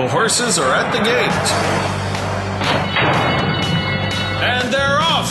[0.00, 1.50] The horses are at the gate.
[4.42, 5.28] And they're off.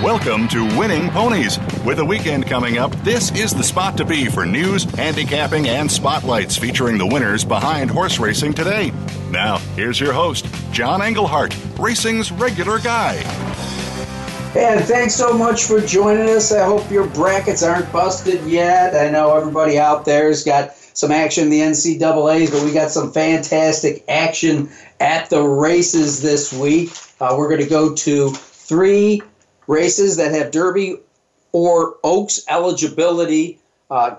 [0.00, 1.58] Welcome to Winning Ponies.
[1.84, 5.90] With a weekend coming up, this is the spot to be for news, handicapping, and
[5.90, 8.92] spotlights featuring the winners behind horse racing today.
[9.32, 13.14] Now, here's your host, John Englehart, racing's regular guy.
[14.54, 16.52] And thanks so much for joining us.
[16.52, 18.94] I hope your brackets aren't busted yet.
[18.94, 23.12] I know everybody out there's got some action in the NCAAs, but we got some
[23.12, 26.90] fantastic action at the races this week.
[27.20, 29.20] Uh, we're going to go to three
[29.66, 30.96] races that have Derby
[31.52, 33.58] or Oaks eligibility.
[33.90, 34.16] Uh,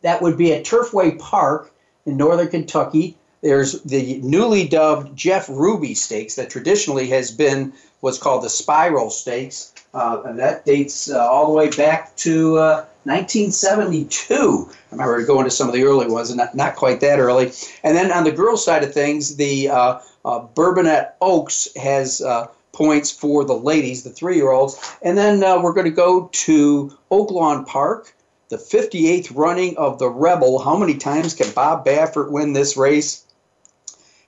[0.00, 1.72] that would be at Turfway Park
[2.04, 3.16] in northern Kentucky.
[3.40, 9.10] There's the newly dubbed Jeff Ruby Stakes that traditionally has been what's called the Spiral
[9.10, 9.72] Stakes.
[9.94, 14.70] Uh, and that dates uh, all the way back to uh, 1972.
[14.70, 17.52] I remember going to some of the early ones, and not, not quite that early.
[17.82, 22.46] And then on the girls' side of things, the uh, uh, Bourbonette Oaks has uh,
[22.72, 24.96] points for the ladies, the three year olds.
[25.02, 28.14] And then uh, we're going to go to Oaklawn Park,
[28.48, 30.58] the 58th running of the Rebel.
[30.58, 33.24] How many times can Bob Baffert win this race?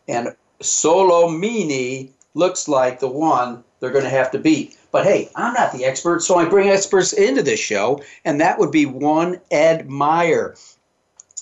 [0.09, 4.77] And Solomini looks like the one they're going to have to beat.
[4.95, 8.61] But hey, I'm not the expert, so I bring experts into this show, and that
[8.61, 10.55] would be one Ed Meyer.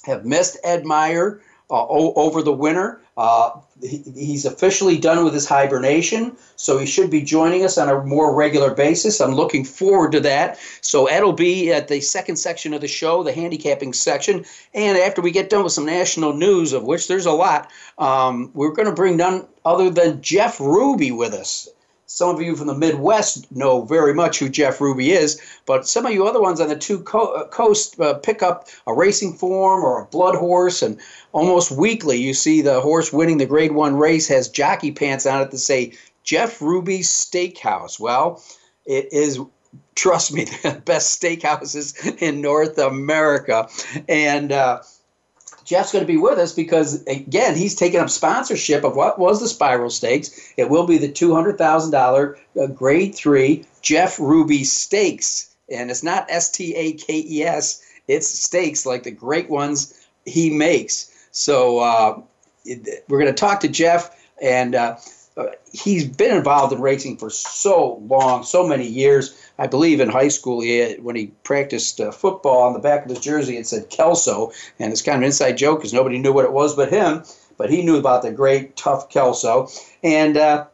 [0.05, 3.03] Have missed Ed Meyer uh, over the winter.
[3.15, 3.51] Uh,
[3.83, 8.03] he, he's officially done with his hibernation, so he should be joining us on a
[8.03, 9.21] more regular basis.
[9.21, 10.59] I'm looking forward to that.
[10.81, 14.97] So Ed will be at the second section of the show, the handicapping section, and
[14.97, 18.73] after we get done with some national news, of which there's a lot, um, we're
[18.73, 21.69] going to bring none other than Jeff Ruby with us.
[22.15, 26.05] Some of you from the Midwest know very much who Jeff Ruby is, but some
[26.05, 29.33] of you other ones on the two co- uh, coast uh, pick up a racing
[29.33, 31.01] form or a blood horse, and
[31.33, 35.41] almost weekly you see the horse winning the Grade One race has jockey pants on
[35.41, 37.99] it that say Jeff Ruby Steakhouse.
[37.99, 38.43] Well,
[38.85, 39.41] it is
[39.95, 43.69] trust me, the best steakhouses in North America.
[44.07, 44.83] And uh,
[45.65, 49.41] Jeff's going to be with us because, again, he's taking up sponsorship of what was
[49.41, 50.53] the Spiral Stakes.
[50.57, 55.55] It will be the $200,000 uh, Grade 3 Jeff Ruby Stakes.
[55.71, 59.95] And it's not S T A K E S, it's stakes like the great ones
[60.25, 61.11] he makes.
[61.31, 62.21] So uh,
[63.09, 64.11] we're going to talk to Jeff,
[64.43, 64.97] and uh,
[65.73, 69.39] he's been involved in racing for so long, so many years.
[69.59, 73.05] I believe in high school, he had, when he practiced uh, football, on the back
[73.05, 76.19] of his jersey it said Kelso, and it's kind of an inside joke because nobody
[76.19, 77.23] knew what it was but him.
[77.57, 79.69] But he knew about the great tough Kelso,
[80.03, 80.67] and uh,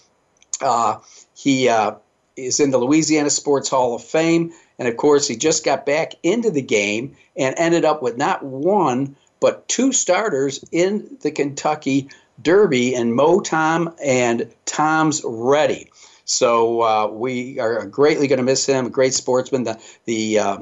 [0.61, 0.97] Uh,
[1.35, 1.95] he uh,
[2.35, 4.51] is in the Louisiana Sports Hall of Fame.
[4.79, 8.43] And of course, he just got back into the game and ended up with not
[8.43, 12.09] one, but two starters in the Kentucky
[12.41, 15.91] Derby and Mo Tom and Tom's Ready.
[16.25, 18.85] So uh, we are greatly going to miss him.
[18.85, 19.63] A great sportsman.
[19.63, 20.57] The the uh,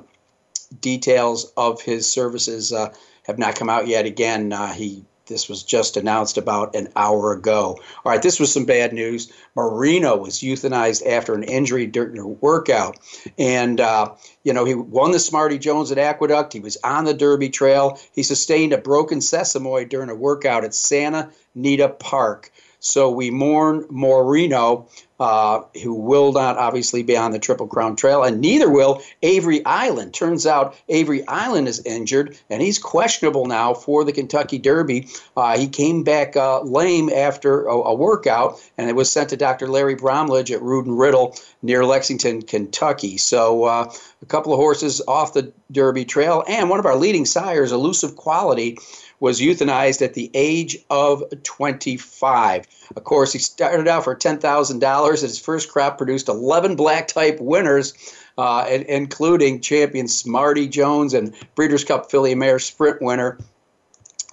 [0.82, 2.94] details of his services uh,
[3.24, 4.06] have not come out yet.
[4.06, 7.80] Again, uh, he this was just announced about an hour ago.
[8.06, 9.32] All right, this was some bad news.
[9.56, 12.98] Marino was euthanized after an injury during a workout.
[13.38, 14.14] And, uh,
[14.44, 16.54] you know, he won the Smarty Jones at Aqueduct.
[16.54, 18.00] He was on the Derby Trail.
[18.14, 22.52] He sustained a broken sesamoid during a workout at Santa Anita Park.
[22.80, 24.88] So we mourn Moreno,
[25.20, 29.66] uh, who will not obviously be on the Triple Crown Trail, and neither will Avery
[29.66, 30.14] Island.
[30.14, 35.08] Turns out Avery Island is injured, and he's questionable now for the Kentucky Derby.
[35.36, 39.38] Uh, he came back uh, lame after a, a, workout, and it was sent to
[39.38, 39.68] Dr.
[39.68, 43.18] Larry Bramlage at and Riddle near Lexington, Kentucky.
[43.18, 43.92] So uh,
[44.22, 48.16] a couple of horses off the Derby Trail, and one of our leading sires, Elusive
[48.16, 48.78] Quality
[49.20, 52.68] was euthanized at the age of 25.
[52.96, 55.22] Of course, he started out for $10,000.
[55.22, 57.94] His first crop produced 11 black type winners,
[58.38, 63.38] uh, including champion Smarty Jones and Breeders' Cup Filly Mare Sprint winner.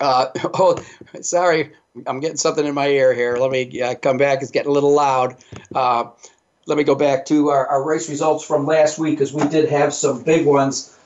[0.00, 0.82] Uh, oh,
[1.20, 1.72] sorry,
[2.06, 3.36] I'm getting something in my ear here.
[3.36, 4.42] Let me uh, come back.
[4.42, 5.36] It's getting a little loud.
[5.74, 6.10] Uh,
[6.66, 9.68] let me go back to our, our race results from last week because we did
[9.68, 10.98] have some big ones.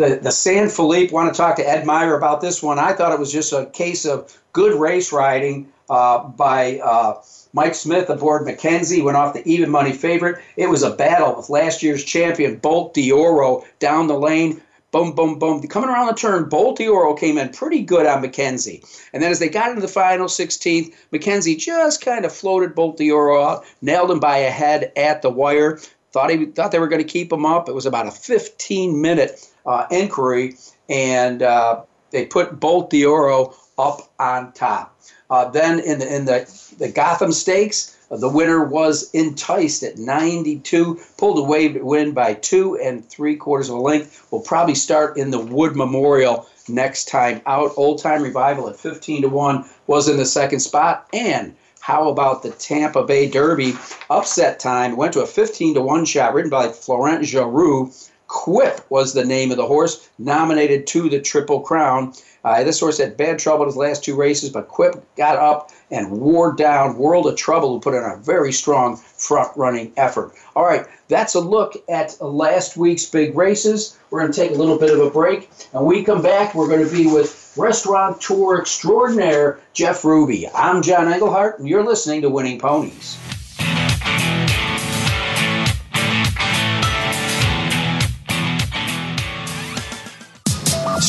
[0.00, 2.78] The, the San Felipe, want to talk to Ed Meyer about this one.
[2.78, 7.20] I thought it was just a case of good race riding uh, by uh,
[7.52, 10.42] Mike Smith aboard McKinzie, went off the even money favorite.
[10.56, 14.62] It was a battle with last year's champion, Bolt D'Oro, down the lane.
[14.90, 15.60] Boom, boom, boom.
[15.68, 18.82] Coming around the turn, Bolt D'Oro came in pretty good on McKinzie.
[19.12, 22.96] And then as they got into the final 16th, McKinzie just kind of floated Bolt
[22.96, 25.78] D'Oro out, nailed him by a head at the wire.
[26.12, 27.68] Thought he thought they were going to keep him up.
[27.68, 30.56] It was about a 15 minute uh, inquiry,
[30.88, 34.96] and uh, they put Bolt D'Oro up on top.
[35.30, 39.96] Uh, then in the in the the Gotham Stakes, uh, the winner was enticed at
[39.96, 44.26] 92, pulled away to win by two and three quarters of a length.
[44.30, 47.72] Will probably start in the Wood Memorial next time out.
[47.76, 52.42] Old Time Revival at 15 to one was in the second spot, and how about
[52.42, 53.74] the Tampa Bay Derby
[54.10, 54.96] upset time?
[54.96, 58.09] Went to a 15 to 1 shot ridden by Florent Geroux.
[58.30, 62.14] Quip was the name of the horse, nominated to the Triple Crown.
[62.44, 65.72] Uh, this horse had bad trouble in his last two races, but Quip got up
[65.90, 70.32] and wore down World of Trouble, who put in a very strong front running effort.
[70.54, 73.98] All right, that's a look at last week's big races.
[74.10, 75.50] We're going to take a little bit of a break.
[75.74, 80.48] And we come back, we're going to be with restaurateur extraordinaire Jeff Ruby.
[80.54, 83.18] I'm John Englehart, and you're listening to Winning Ponies.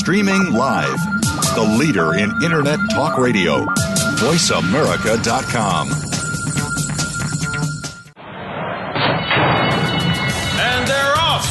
[0.02, 0.98] Streaming live.
[1.54, 3.66] The leader in Internet talk radio.
[4.18, 5.90] VoiceAmerica.com.
[10.60, 11.46] And they're off.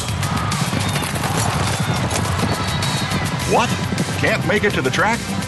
[3.53, 3.69] What?
[4.19, 5.40] Can't make it to the track?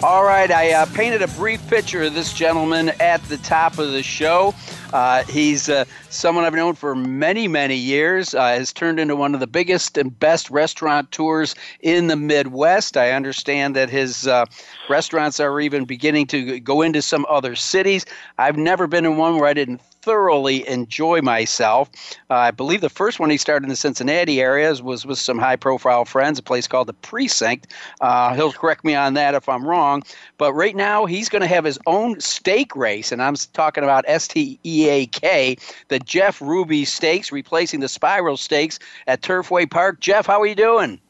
[0.00, 3.90] All right, I uh, painted a brief picture of this gentleman at the top of
[3.90, 4.54] the show.
[4.92, 8.34] Uh, he's uh, someone I've known for many, many years.
[8.34, 12.96] Uh, has turned into one of the biggest and best restaurant tours in the Midwest.
[12.96, 14.44] I understand that his uh,
[14.88, 18.06] restaurants are even beginning to go into some other cities.
[18.38, 21.90] I've never been in one where I didn't thoroughly enjoy myself.
[22.30, 25.38] Uh, I believe the first one he started in the Cincinnati areas was with some
[25.38, 27.66] high profile friends, a place called the Precinct.
[28.00, 30.02] Uh, he'll correct me on that if I'm wrong.
[30.38, 34.04] But right now, he's going to have his own steak race, and I'm talking about
[34.06, 35.56] S T E A K,
[35.88, 40.00] the Jeff Ruby Stakes, replacing the Spiral Stakes at Turfway Park.
[40.00, 41.00] Jeff, how are you doing?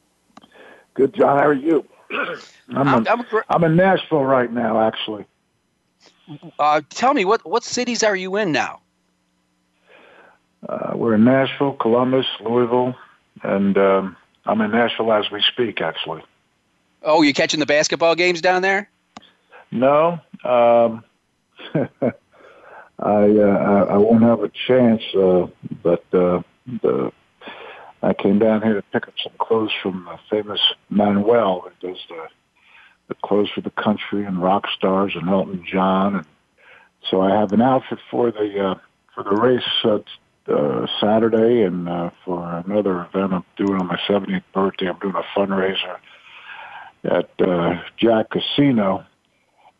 [0.94, 1.38] Good, John.
[1.38, 1.84] How are you?
[2.10, 5.26] I'm, I'm, I'm, I'm in Nashville right now, actually.
[6.58, 8.80] Uh, tell me what what cities are you in now?
[10.68, 12.94] Uh, we're in Nashville, Columbus, Louisville,
[13.42, 16.22] and um, I'm in Nashville as we speak, actually.
[17.02, 18.90] Oh, you catching the basketball games down there?
[19.70, 21.04] No, um,
[23.00, 25.46] I, uh, I won't have a chance, uh,
[25.82, 26.42] but uh,
[26.82, 27.12] the
[28.02, 31.98] I came down here to pick up some clothes from the famous Manuel, who does
[32.08, 32.28] the
[33.08, 36.26] the clothes for the country and rock stars and Elton John, and
[37.10, 38.74] so I have an outfit for the uh,
[39.14, 40.00] for the race uh,
[40.52, 43.32] uh, Saturday, and uh, for another event.
[43.32, 44.88] I'm doing on my 70th birthday.
[44.88, 45.96] I'm doing a fundraiser
[47.04, 49.04] at uh, Jack Casino.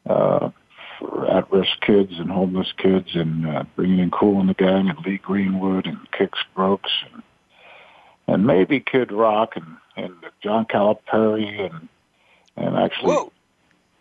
[0.08, 0.50] Uh,
[0.98, 4.98] for at-risk kids and homeless kids, and uh, bringing in Kool and the Gang and
[5.04, 7.22] Lee Greenwood and Kix Brooks and
[8.26, 11.88] and maybe Kid Rock and and John Calipari and
[12.56, 13.14] and actually.
[13.14, 13.32] Whoa.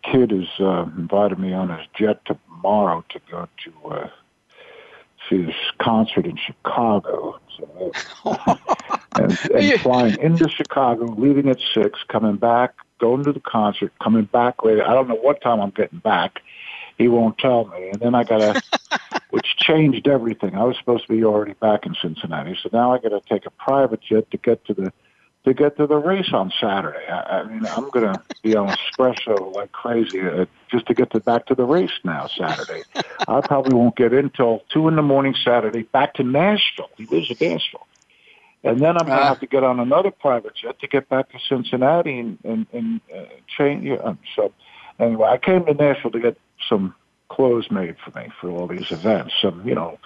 [0.04, 4.08] Kid has uh, invited me on his jet tomorrow to go to uh,
[5.28, 7.38] see this concert in Chicago.
[7.56, 7.92] So,
[9.16, 14.24] and, and flying into Chicago, leaving at six, coming back, going to the concert, coming
[14.24, 14.86] back later.
[14.86, 16.40] I don't know what time I'm getting back.
[16.98, 18.60] He won't tell me, and then I gotta,
[19.30, 20.56] which changed everything.
[20.56, 23.46] I was supposed to be already back in Cincinnati, so now I got to take
[23.46, 24.92] a private jet to get to the
[25.44, 27.06] to get to the race on Saturday.
[27.08, 31.12] I, I mean, I'm going to be on espresso like crazy uh, just to get
[31.12, 32.82] to back to the race now Saturday.
[33.28, 35.84] I probably won't get in until two in the morning Saturday.
[35.84, 36.90] Back to Nashville.
[36.96, 37.86] He lives in Nashville,
[38.64, 39.28] and then I'm going to Ah.
[39.28, 43.00] have to get on another private jet to get back to Cincinnati and and, and
[43.16, 43.22] uh,
[43.56, 43.84] change.
[43.84, 44.52] Yeah, um, so
[44.98, 46.36] anyway, I came to Nashville to get
[46.68, 46.94] some
[47.28, 49.34] clothes made for me for all these events.
[49.40, 49.98] Some you know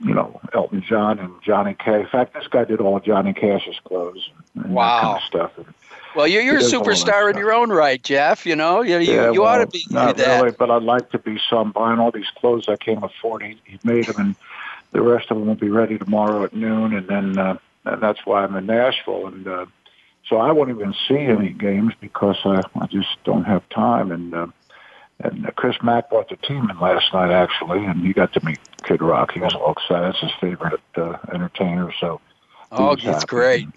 [0.00, 2.04] you know, Elton John and Johnny Cash.
[2.04, 5.00] In fact, this guy did all Johnny Cash's clothes and, and that Wow.
[5.00, 5.74] kind of stuff.
[6.14, 8.44] Well, you're, you're a He does all that superstar in your own right, Jeff.
[8.44, 10.40] You know, you, you, yeah, you well, ought to be not that.
[10.40, 11.72] really, but I'd like to be some.
[11.72, 13.42] Buying all these clothes I can't afford.
[13.42, 14.34] He, he made them, and
[14.92, 16.94] the rest of them will be ready tomorrow at noon.
[16.94, 19.26] And then uh, and that's why I'm in Nashville.
[19.26, 19.66] And uh,
[20.28, 24.10] so I won't even see any games because I, I just don't have time.
[24.12, 24.46] And uh,
[25.20, 28.44] and uh, Chris Mack brought the team in last night actually, and he got to
[28.44, 29.32] meet Kid Rock.
[29.32, 30.04] He was all excited.
[30.14, 31.92] That's his favorite uh, entertainer.
[32.00, 32.20] So
[32.70, 33.26] Oh, that's happy.
[33.26, 33.68] great.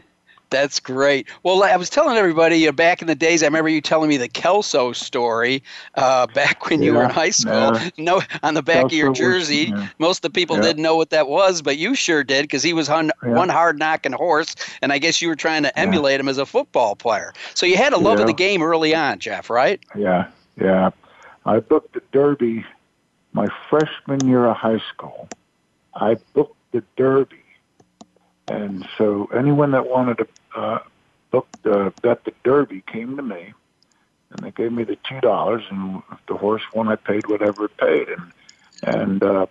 [0.50, 1.30] That's great.
[1.44, 3.42] Well, I was telling everybody uh, back in the days.
[3.42, 5.64] I remember you telling me the Kelso story
[5.96, 7.54] uh, back when you were in high school.
[7.78, 7.90] yeah.
[7.98, 9.72] No, on the back of your Kelso was- jersey.
[9.74, 9.88] yeah.
[9.98, 10.64] Most of the people Yeah.
[10.64, 13.10] didn't know what that was, but you sure did because he was Yeah.
[13.24, 16.46] one hard knocking horse, and I guess you were trying to emulate him as a
[16.46, 17.32] football player.
[17.54, 19.80] So you had a love of the game early on, Jeff, right?
[19.96, 20.28] Yeah,
[20.62, 20.90] yeah.
[21.46, 22.66] I booked the Derby
[23.34, 25.30] my freshman year of high school.
[25.94, 27.44] I booked the Derby,
[28.48, 30.80] and so anyone that wanted to uh,
[31.32, 33.54] book the bet the Derby came to me,
[34.32, 37.66] and they gave me the two dollars, and if the horse won, I paid whatever
[37.66, 38.32] it paid, and
[38.84, 39.46] and uh,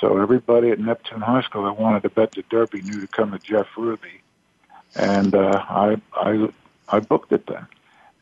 [0.00, 3.32] so everybody at Neptune High School that wanted to bet the Derby knew to come
[3.32, 4.22] to Jeff Ruby,
[4.96, 6.48] and uh, I I
[6.88, 7.66] I booked it then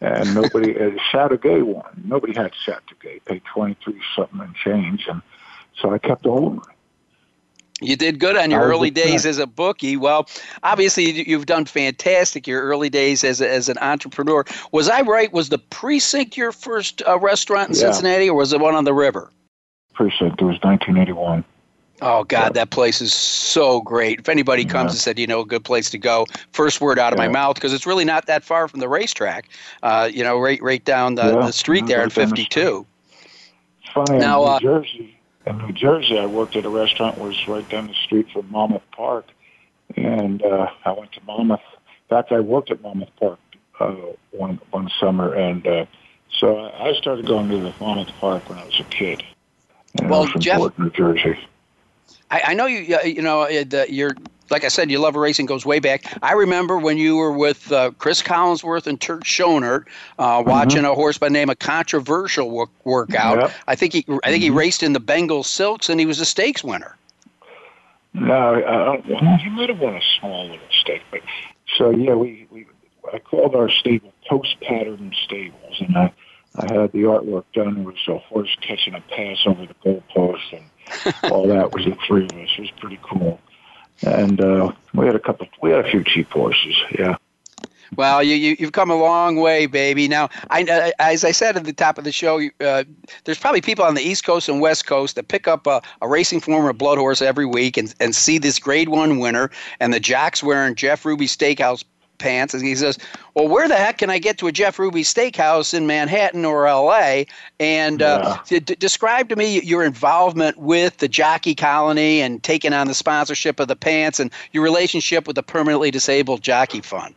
[0.03, 2.03] and nobody uh, Chateaugay won.
[2.05, 3.25] Nobody had Chateaugay.
[3.25, 5.23] Paid twenty three something and change, and
[5.81, 6.75] so I kept a hold of it.
[7.85, 9.97] You did good on your early days as a bookie.
[9.97, 10.29] Well,
[10.63, 14.45] obviously you- you've done fantastic your early days as, a, as an entrepreneur.
[14.71, 15.33] Was I right?
[15.33, 17.91] Was the Precinct your first uh, restaurant in Yeah.
[17.91, 19.33] Cincinnati, or was it one on the river?
[19.95, 20.41] Precinct.
[20.41, 21.45] It was nineteen eighty one.
[22.03, 22.49] Oh God, Yeah.
[22.51, 24.19] that place is so great.
[24.19, 24.91] If anybody comes Yeah.
[24.91, 27.55] and said, you know, a good place to go, first word out of my mouth
[27.55, 29.49] because it's really not that far from the racetrack.
[29.83, 32.27] Uh, you know, right right down the, Yeah, the street yeah, there in right the
[32.27, 32.87] 52.
[33.83, 34.19] It's funny.
[34.19, 37.69] Now, in New uh, Jersey, in New Jersey, I worked at a restaurant was right
[37.69, 39.27] down the street from Monmouth Park,
[39.97, 41.61] and uh, I went to Monmouth.
[41.87, 43.39] In fact, I worked at Monmouth Park
[43.81, 43.95] uh,
[44.33, 45.87] one one summer, and uh,
[46.37, 49.23] so I started going to the Monmouth Park when I was a kid.
[50.03, 51.39] Well, I was from Jeff, Port, New Jersey.
[52.33, 52.99] I, I know you.
[53.05, 54.15] You know, the, you're
[54.51, 56.05] like I said, your love of racing goes way back.
[56.23, 59.87] I remember when you were with uh, Cris Collinsworth and Turk Schonert
[60.19, 60.51] uh, mm-hmm.
[60.51, 63.39] watching a horse by the name of Controversial work, workout.
[63.39, 63.53] Yep.
[63.67, 64.43] I think he, I think mm-hmm.
[64.43, 66.97] he raced in the Bengal Silks, and he was a stakes winner.
[68.15, 69.01] No, uh,
[69.39, 71.21] he might have won a small little stake, but
[71.79, 72.67] so yeah, we, we
[73.11, 76.13] I called our stable Post Pattern Stables, and I
[76.57, 77.79] I had the artwork done.
[77.79, 80.65] It was a horse catching a pass over the goalpost, and
[81.31, 82.49] all that was the three of us.
[82.57, 83.41] It was pretty cool
[84.07, 85.47] and uh, we had a couple.
[85.61, 86.77] We had a few cheap horses.
[86.99, 87.17] Yeah.
[87.95, 90.09] Well, you, you have come a long way, baby.
[90.09, 92.85] Now, I, uh, as I said at the top of the show, uh,
[93.25, 96.09] there's probably people on the East Coast and West Coast that pick up a, a
[96.09, 99.93] racing form or blood horse every week and, and see this Grade One winner and
[99.93, 101.85] the jocks wearing Jeff Ruby Steakhouse
[102.23, 102.99] pants and he says,
[103.35, 106.67] "Well, where the heck can I get to a Jeff Ruby Steakhouse in Manhattan or
[106.67, 107.27] L.A.?"
[107.59, 112.87] And uh, d- describe to me your involvement with the Jockey Colony and taking on
[112.87, 117.15] the sponsorship of the pants and your relationship with the Permanently Disabled Jockey Fund.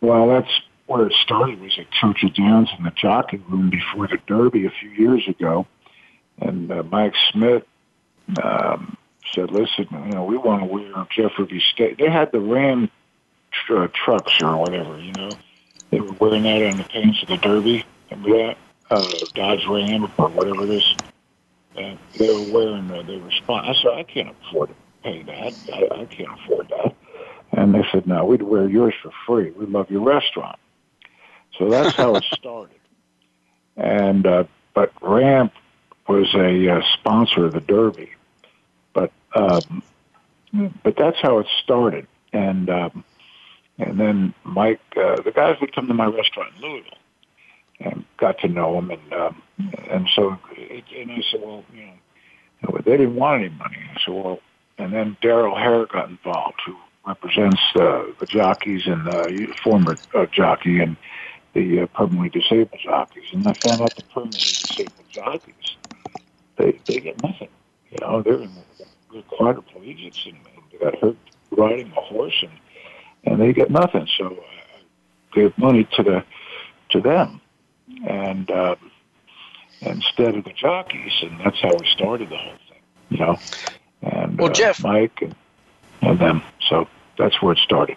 [0.00, 0.50] Well, that's
[0.86, 1.60] where it started.
[1.60, 5.66] Was at Churchill Downs in the jockey room before the Derby a few years ago,
[6.40, 7.62] and uh, Mike Smith.
[8.42, 8.96] Um,
[9.32, 12.90] said, "Listen, you know, we want to wear Jeff Ruby Steak." They had the Ram
[13.70, 15.36] uh, trucks or whatever, you know.
[15.90, 17.84] They were wearing that on the pants of the Derby.
[18.10, 18.56] Remember that?
[18.90, 20.94] Uh, Dodge Ram or whatever it is.
[21.76, 25.22] And they were wearing, uh, they were spon- I said, I can't afford to pay
[25.22, 25.54] that.
[25.72, 26.94] I, I can't afford that.
[27.52, 29.50] And they said, no, we'd wear yours for free.
[29.50, 30.58] We love your restaurant.
[31.58, 32.78] So that's how it started.
[33.76, 34.44] And, uh,
[34.74, 35.52] but Ramp
[36.08, 38.10] was a uh, sponsor of the Derby.
[38.92, 39.82] But, um,
[40.82, 42.06] but that's how it started.
[42.32, 43.04] And, um,
[43.78, 46.98] and then Mike, uh, the guys would come to my restaurant in Louisville
[47.80, 48.90] and got to know him.
[48.90, 49.42] And, um,
[49.90, 51.86] and so, it, and I said, well, you
[52.62, 53.78] know, they didn't want any money.
[54.04, 54.40] Said, well,
[54.78, 60.26] and then Darrell Haire got involved, who represents uh, the jockeys and the former uh,
[60.26, 60.96] jockey and
[61.52, 63.24] the uh, permanently disabled jockeys.
[63.32, 65.76] And I found out the permanently disabled jockeys,
[66.56, 67.48] they, they get nothing.
[67.90, 70.36] You know, they're in the, the quadriplegics and
[70.70, 71.16] they got hurt
[71.50, 72.50] riding a horse and
[73.26, 74.06] and they get nothing.
[74.18, 76.24] So I gave money to the
[76.90, 77.40] to them,
[78.06, 78.76] and um,
[79.80, 82.82] instead of the jockeys, and that's how we started the whole thing.
[83.10, 83.38] You know,
[84.02, 85.34] and well, uh, Jeff, Mike, and,
[86.02, 86.42] and them.
[86.68, 87.96] So that's where it started.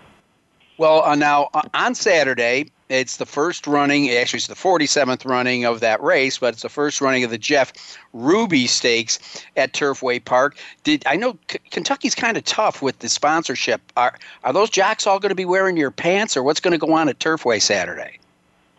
[0.78, 5.66] Well, uh, now uh, on Saturday, it's the first running, actually, it's the 47th running
[5.66, 7.74] of that race, but it's the first running of the Jeff
[8.14, 10.58] Ruby Stakes at Turfway Park.
[10.84, 13.82] Did I know K- Kentucky's kind of tough with the sponsorship?
[13.98, 16.78] Are are those jocks all going to be wearing your pants, or what's going to
[16.78, 18.20] go on at Turfway Saturday?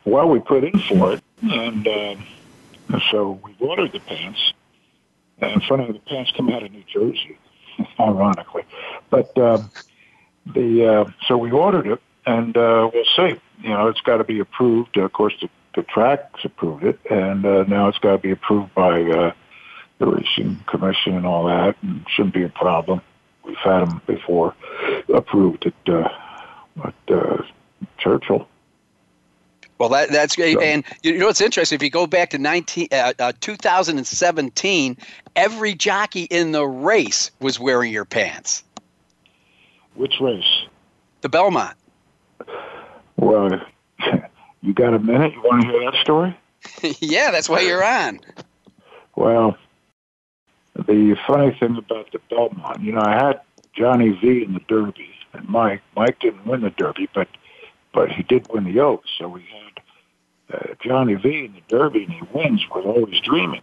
[0.05, 2.15] Well, we put in for it, and uh,
[3.11, 4.53] so we ordered the pants.
[5.41, 7.39] And funny, the pants come out of New Jersey,
[8.01, 8.63] ironically,
[9.11, 9.71] but um,
[10.55, 14.25] the uh, so we ordered it, and uh, we'll see you know, it's got to
[14.25, 14.97] be approved.
[14.97, 18.75] of course, the, the track's approved it, and uh, now it's got to be approved
[18.75, 19.33] by uh,
[19.99, 23.01] the racing commission and all that, and shouldn't be a problem.
[23.45, 24.55] We've had them before
[25.13, 26.09] approved at, uh,
[26.85, 27.43] at uh,
[27.99, 28.47] Churchill.
[29.79, 30.55] Well, that, that's great.
[30.55, 31.77] So, and you know what's interesting?
[31.77, 34.97] If you go back to 19, uh, uh, 2017,
[35.37, 38.65] every jockey in the race was wearing your pants.
[39.99, 40.67] Which race?
[41.23, 41.77] The Belmont.
[43.17, 43.51] Well,
[44.63, 45.33] you got a minute?
[45.33, 46.39] You want to hear that story?
[47.01, 48.21] yeah, that's why you're on.
[49.17, 49.57] Well,
[50.77, 53.41] the funny thing about the Belmont, you know, I had
[53.77, 55.83] Johnny V in the Derby, and Mike.
[55.97, 57.27] Mike didn't win the Derby, but
[57.93, 59.11] but he did win the Oaks.
[59.19, 59.45] So we
[60.49, 63.63] had uh, Johnny V in the Derby, and he wins with Always Dreaming,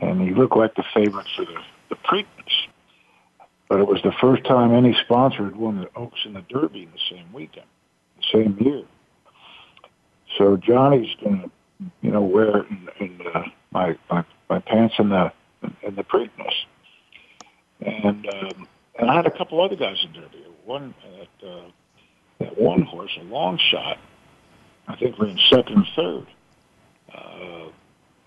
[0.00, 2.66] and he looked like the favorite for the the Preakness.
[3.68, 6.84] But it was the first time any sponsor had won the Oaks and the Derby
[6.84, 7.66] in the same weekend
[8.16, 8.82] the same year.
[10.38, 11.50] So Johnny's going to,
[12.02, 15.32] you know, wear in, in uh, my, my my pants in the
[15.82, 16.54] in the Preakness,
[17.80, 20.44] and um, and I had a couple other guys in Derby.
[20.64, 21.62] One at uh,
[22.38, 23.98] that one horse, a long shot.
[24.88, 26.26] I think ran second and third.
[27.12, 27.68] Uh,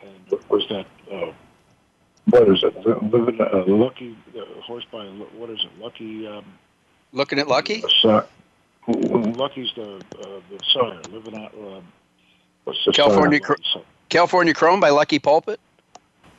[0.02, 1.32] and it was that uh,
[2.30, 2.76] what is it?
[2.86, 5.82] Living uh, Lucky uh, horse by what is it?
[5.82, 6.28] Lucky.
[6.28, 6.46] Um,
[7.12, 7.84] Looking at Lucky.
[8.04, 8.22] Uh,
[8.88, 11.54] Lucky's the uh, the sire living out.
[11.54, 11.84] Um,
[12.64, 13.56] what's the California Cr-
[14.10, 15.60] California Chrome by Lucky Pulpit.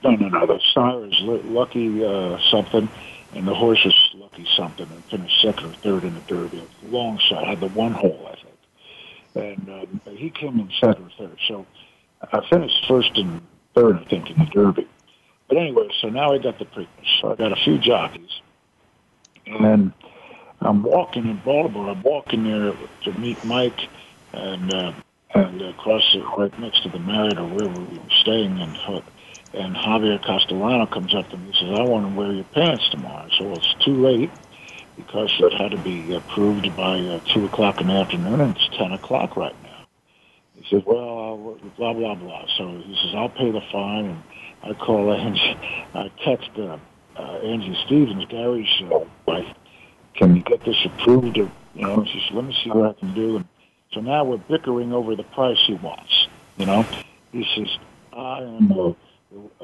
[0.03, 0.47] No, no, no.
[0.47, 2.89] The sire is Lucky uh, something,
[3.35, 6.67] and the horse is lucky something and finished second or third in the Derby.
[6.89, 11.11] Long shot, had the one hole, I think, and um, he came in second or
[11.19, 11.39] third.
[11.47, 11.67] So
[12.33, 13.41] I finished first and
[13.75, 14.89] third, I think, in the Derby.
[15.51, 17.21] But anyway, so now I got the Preakness.
[17.21, 18.31] So I got a few jockeys,
[19.47, 19.95] and then
[20.61, 21.91] I'm walking in Baltimore.
[21.91, 23.81] I'm walking there to meet Mike,
[24.33, 24.93] and uh,
[25.35, 29.03] and across the, right next to the Marriott or wherever we were staying, and
[29.53, 32.89] and Javier Castellano comes up to me and says, "I want to wear your pants
[32.93, 34.31] tomorrow." So well, it's too late
[34.97, 38.79] because it had to be approved by uh, two o'clock in the afternoon, and it's
[38.79, 39.87] ten o'clock right now.
[40.55, 44.23] He says, "Well, blah blah blah." So he says, "I'll pay the fine," and
[44.63, 45.57] I call Angie.
[45.95, 46.79] I text uh,
[47.17, 48.69] uh, Angie Stevens, Gary's
[49.27, 49.57] wife.
[50.15, 51.39] Can you get this approved?
[51.39, 53.49] Or, you know, she said, "Let me see what I can do." And
[53.93, 56.29] so now we're bickering over the price he wants.
[56.59, 56.87] You know,
[57.33, 57.79] he says,
[58.13, 58.97] "I am a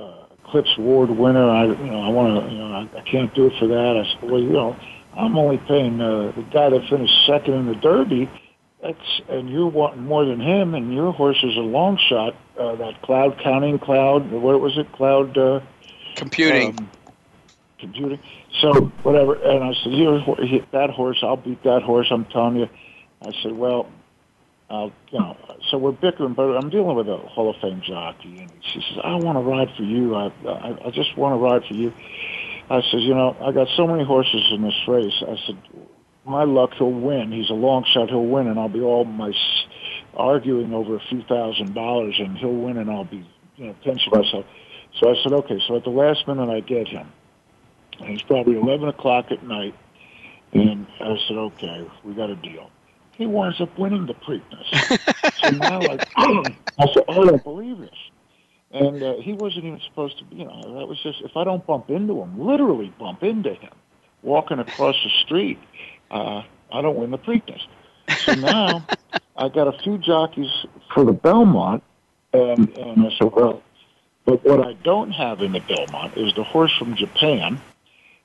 [0.00, 1.48] uh, Eclipse Award winner.
[1.50, 3.96] I, you know, I want to, you know, I, I can't do it for that."
[3.96, 4.76] I said, "Well, you know,
[5.14, 8.30] I'm only paying uh, the guy that finished second in the Derby."
[8.87, 12.37] That's and you're wanting more than him, and your horse is a long shot.
[12.59, 14.90] Uh, that cloud counting cloud, what was it?
[14.92, 15.61] Cloud uh,
[16.14, 16.79] computing.
[16.79, 16.90] Um,
[17.81, 18.20] computing.
[18.61, 18.72] So
[19.03, 19.35] whatever.
[19.35, 20.20] And I said, "You're
[20.72, 21.18] that horse.
[21.22, 22.07] I'll beat that horse.
[22.11, 22.68] I'm telling you."
[23.22, 23.90] I said, "Well,
[24.70, 25.37] uh, you know."
[25.70, 29.01] So we're bickering, but I'm dealing with a Hall of Fame jockey, and she says,
[29.03, 30.14] "I want to ride for you.
[30.14, 31.92] I, I, I just want to ride for you."
[32.70, 35.59] I said, "You know, I got so many horses in this race." I said,
[36.27, 37.33] my luck, he'll win.
[37.33, 39.33] He's a long shot, he'll win, and I'll be all my
[40.15, 44.12] arguing over a few thousand dollars, and he'll win, and I'll be, you know, pinching
[44.12, 44.45] myself.
[44.99, 45.61] So I said, okay.
[45.67, 47.12] So at the last minute, I get him.
[48.01, 49.75] And it's probably 11 o'clock at night,
[50.53, 52.71] and I said, okay, we got a deal.
[53.12, 54.69] He winds up winning the Preakness.
[55.41, 55.99] so now I,
[56.79, 57.91] I said, I don't believe this.
[58.73, 61.45] And uh, he wasn't even supposed to be, you know, that was just, if I
[61.45, 63.73] don't bump into him, literally bump into him,
[64.23, 65.59] walking across the street,
[66.11, 66.42] uh,
[66.73, 67.62] I don't win the Preakness.
[68.25, 68.87] So now
[69.37, 70.51] I got a few jockeys
[70.92, 71.83] for the Belmont,
[72.33, 73.62] and, and I said, well,
[74.25, 77.61] but what I don't have in the Belmont is the horse from Japan.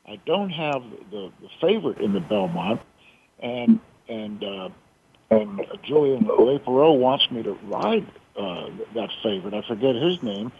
[0.07, 2.81] I don't have the, the favorite in the Belmont,
[3.39, 4.69] and and uh,
[5.29, 9.53] and Julien Leparoux wants me to ride uh, that favorite.
[9.53, 10.51] I forget his name,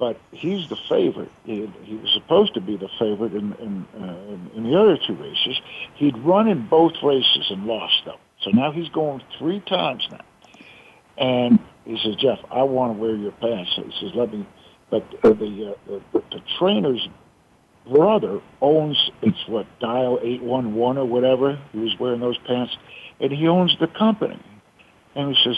[0.00, 1.30] but he's the favorite.
[1.44, 4.98] He, he was supposed to be the favorite in in, uh, in in the other
[5.06, 5.60] two races.
[5.94, 8.16] He'd run in both races and lost them.
[8.40, 10.24] So now he's going three times now.
[11.18, 13.72] And he says, Jeff, I want to wear your pants.
[13.76, 14.46] So he says, let me.
[14.88, 17.06] But uh, the, uh, the the trainer's
[17.86, 21.58] brother owns it's what Dial Eight One One or whatever.
[21.72, 22.74] He was wearing those pants,
[23.20, 24.40] and he owns the company.
[25.14, 25.56] And he says,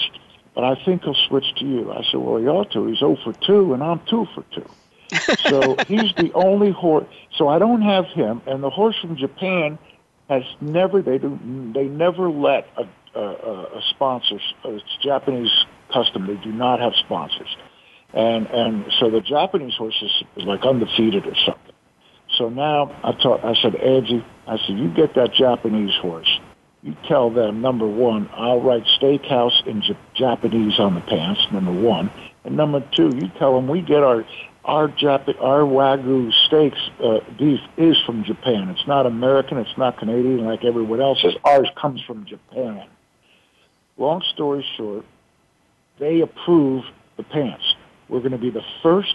[0.55, 1.93] but I think he'll switch to you.
[1.93, 2.87] I said, well, he ought to.
[2.87, 4.71] He's 0 for 2, and I'm 2 for 2.
[5.49, 7.07] so he's the only horse.
[7.37, 8.43] So I don't have him.
[8.47, 9.79] And the horse from Japan
[10.29, 11.39] has never, they do,
[11.75, 15.51] they never let a, a, a sponsor, it's Japanese
[15.93, 17.57] custom, they do not have sponsors.
[18.15, 21.75] And, and so the Japanese horse is, like undefeated or something.
[22.39, 26.41] So now I taught, I said, Angie, I said, you get that Japanese horse
[26.83, 31.41] you tell them number one, I'll write steakhouse in J- Japanese on the pants.
[31.53, 32.11] Number one,
[32.45, 34.25] and number two, you tell them we get our
[34.65, 38.69] our Jap- our wagyu steaks uh, beef is from Japan.
[38.69, 39.59] It's not American.
[39.59, 41.35] It's not Canadian like everyone else's.
[41.45, 42.89] Ours comes from Japan.
[43.97, 45.05] Long story short,
[45.99, 46.85] they approve
[47.17, 47.65] the pants.
[48.09, 49.15] We're going to be the first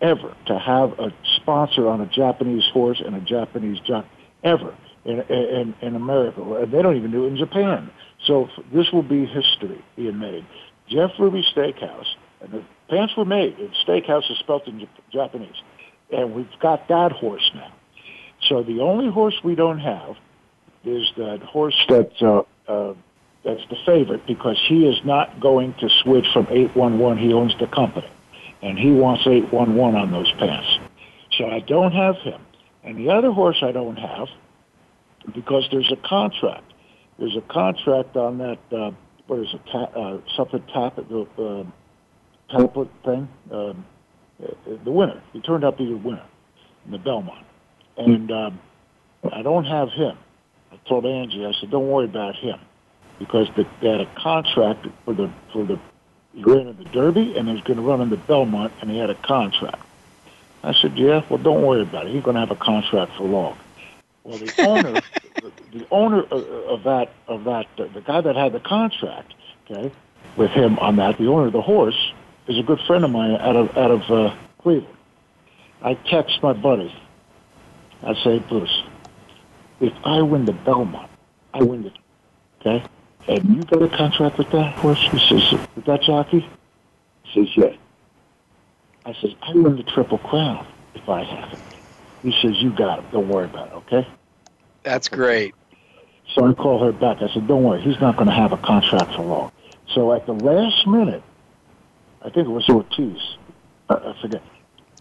[0.00, 4.04] ever to have a sponsor on a Japanese horse and a Japanese jock
[4.42, 4.74] ever
[5.04, 6.66] in, in, in America.
[6.70, 7.90] They don't even do it in Japan.
[8.26, 10.44] So this will be history being made.
[10.88, 12.06] Jeff Ruby Steakhouse,
[12.40, 13.58] and the pants were made.
[13.58, 15.56] And steakhouse is spelled in Japanese.
[16.10, 17.72] And we've got that horse now.
[18.48, 20.16] So the only horse we don't have
[20.84, 22.94] is that horse that's, uh, uh,
[23.42, 27.18] that's the favorite because he is not going to switch from 811.
[27.18, 28.08] He owns the company.
[28.62, 30.78] And he wants 811 on those pants.
[31.32, 32.40] So I don't have him.
[32.82, 34.28] And the other horse I don't have
[35.32, 36.72] because there's a contract.
[37.18, 38.58] There's a contract on that.
[38.72, 38.90] Uh,
[39.26, 39.60] what is it?
[39.70, 41.64] Ta- uh, something tap the uh,
[42.50, 43.28] tablet thing.
[43.50, 43.86] Um,
[44.42, 44.52] uh,
[44.84, 45.22] the winner.
[45.32, 46.24] He turned out to be the winner
[46.84, 47.46] in the Belmont,
[47.96, 48.60] and um,
[49.32, 50.18] I don't have him.
[50.72, 51.46] I told Angie.
[51.46, 52.58] I said, "Don't worry about him,"
[53.18, 55.78] because the, they had a contract for the for the
[56.34, 58.90] he ran in the Derby and he was going to run in the Belmont, and
[58.90, 59.80] he had a contract.
[60.64, 62.12] I said, "Yeah, well, don't worry about it.
[62.12, 63.56] He's going to have a contract for long."
[64.24, 65.02] Well, the owner,
[65.72, 69.34] the, owner of, of that of that the guy that had the contract,
[69.64, 69.94] okay,
[70.36, 72.12] with him on that, the owner of the horse
[72.48, 74.96] is a good friend of mine out of out of uh, Cleveland.
[75.82, 76.94] I text my buddy,
[78.02, 78.82] I say, Bruce,
[79.80, 81.10] if I win the Belmont,
[81.52, 81.92] I win the,
[82.60, 82.86] okay?
[83.28, 84.98] And you got a contract with that horse?
[85.10, 86.48] He says, with that jockey?
[87.24, 87.76] He says, yeah.
[89.04, 91.58] I says, I win the Triple Crown if I have it.
[92.24, 93.12] He says, you got it.
[93.12, 94.08] Don't worry about it, okay?
[94.82, 95.54] That's great.
[96.34, 97.18] So I call her back.
[97.20, 97.82] I said, don't worry.
[97.82, 99.52] He's not going to have a contract for long.
[99.94, 101.22] So at the last minute,
[102.22, 103.20] I think it was Ortiz.
[103.90, 104.42] I forget.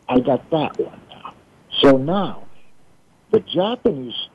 [0.09, 1.33] I got that one now.
[1.79, 2.45] So now,
[3.31, 4.27] the Japanese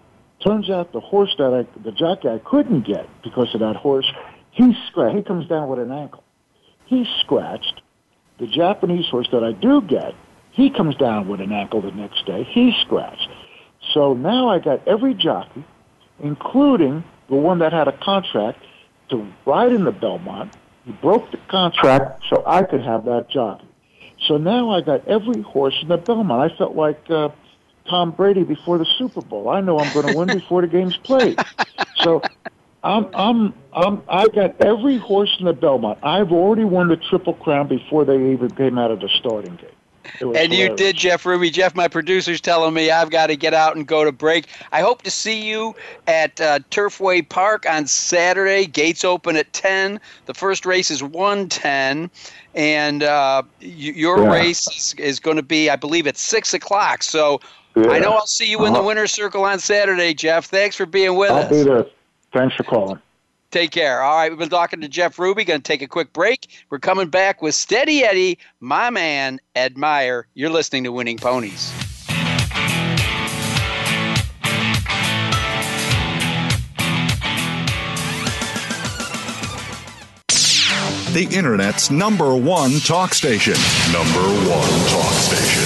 [0.42, 4.10] turns out the horse that I, the jockey I couldn't get because of that horse,
[4.50, 5.14] he scratched.
[5.14, 6.24] He comes down with an ankle.
[6.86, 7.82] He scratched.
[8.38, 10.14] The Japanese horse that I do get,
[10.58, 12.42] he comes down with an ankle the next day.
[12.42, 13.28] He scratched.
[13.94, 15.64] So now I got every jockey,
[16.18, 18.58] including the one that had a contract
[19.10, 20.56] to ride in the Belmont.
[20.84, 23.68] He broke the contract so I could have that jockey.
[24.26, 26.52] So now I got every horse in the Belmont.
[26.52, 27.28] I felt like uh,
[27.88, 29.48] Tom Brady before the Super Bowl.
[29.48, 31.38] I know I'm going to win before the game's played.
[31.98, 32.20] So
[32.82, 36.00] I'm I'm I'm I got every horse in the Belmont.
[36.02, 39.77] I've already won the Triple Crown before they even came out of the starting gate.
[40.20, 41.50] And you did, Jeff Ruby.
[41.50, 44.46] Jeff, my producer's telling me I've got to get out and go to break.
[44.72, 45.74] I hope to see you
[46.06, 48.66] at uh, Turfway Park on Saturday.
[48.66, 50.00] Gates open at 10.
[50.26, 52.10] The first race is 110.
[52.54, 54.32] And uh, your yeah.
[54.32, 57.02] race is, is going to be, I believe, at 6 o'clock.
[57.02, 57.40] So
[57.76, 57.90] yeah.
[57.90, 58.88] I know I'll see you in the uh-huh.
[58.88, 60.46] winner's circle on Saturday, Jeff.
[60.46, 61.44] Thanks for being with I'll us.
[61.44, 61.86] I'll be there.
[62.32, 63.00] Thanks for calling.
[63.50, 64.02] Take care.
[64.02, 65.44] All right, we've been talking to Jeff Ruby.
[65.44, 66.48] Going to take a quick break.
[66.68, 70.26] We're coming back with Steady Eddie, my man, Ed Meyer.
[70.34, 71.72] You're listening to Winning Ponies.
[81.14, 83.54] The Internet's number one talk station.
[83.92, 85.62] Number one talk station.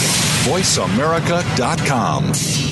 [0.48, 2.71] VoiceAmerica.com.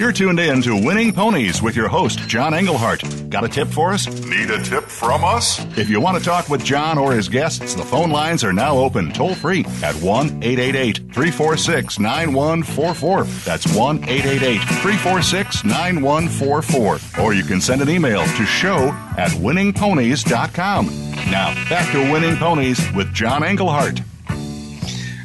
[0.00, 3.02] You're tuned in to Winning Ponies with your host, John Englehart.
[3.28, 4.06] Got a tip for us?
[4.24, 5.62] Need a tip from us?
[5.76, 8.78] If you want to talk with John or his guests, the phone lines are now
[8.78, 13.24] open toll free at 1 888 346 9144.
[13.44, 17.22] That's 1 888 346 9144.
[17.22, 20.86] Or you can send an email to show at winningponies.com.
[21.30, 24.00] Now, back to Winning Ponies with John Englehart.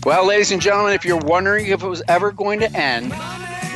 [0.04, 3.14] Well, ladies and gentlemen, if you're wondering if it was ever going to end,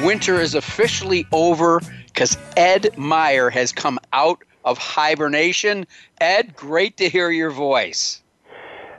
[0.04, 5.86] winter is officially over because Ed Meyer has come out of hibernation.
[6.22, 8.22] Ed, great to hear your voice.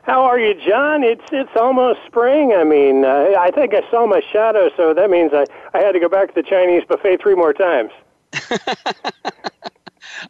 [0.03, 1.03] How are you, John?
[1.05, 2.53] It's it's almost spring.
[2.53, 5.93] I mean, uh, I think I saw my shadow, so that means I, I had
[5.93, 7.91] to go back to the Chinese buffet three more times.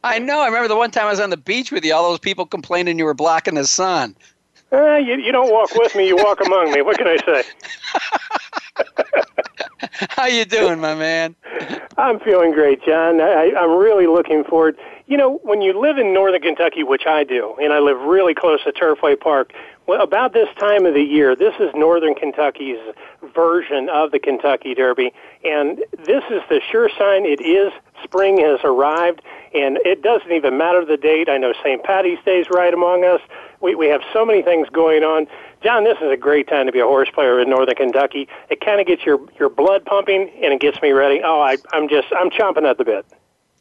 [0.05, 0.41] I know.
[0.41, 2.47] I remember the one time I was on the beach with you, all those people
[2.47, 4.17] complaining you were blocking the sun.
[4.73, 6.83] Uh, you, you don't walk with me, you walk among me.
[6.83, 7.43] What can I say?
[10.11, 11.37] How you doing, my man?
[11.97, 13.21] I'm feeling great, John.
[13.21, 14.77] I, I'm really looking forward.
[15.07, 18.35] You know, when you live in northern Kentucky, which I do, and I live really
[18.35, 19.53] close to Turfway Park,
[19.87, 22.79] well, about this time of the year, this is northern Kentucky's
[23.35, 25.13] version of the Kentucky Derby,
[25.43, 27.73] and this is the sure sign it is
[28.05, 29.21] spring has arrived,
[29.53, 31.29] and it doesn't even matter the date.
[31.29, 31.83] I know St.
[31.83, 33.21] Patty's Day is right among us.
[33.61, 35.27] We, we have so many things going on.
[35.63, 38.29] John, this is a great time to be a horse player in Northern Kentucky.
[38.49, 41.21] It kind of gets your your blood pumping and it gets me ready.
[41.23, 43.05] Oh, I, I'm just I'm chomping at the bit.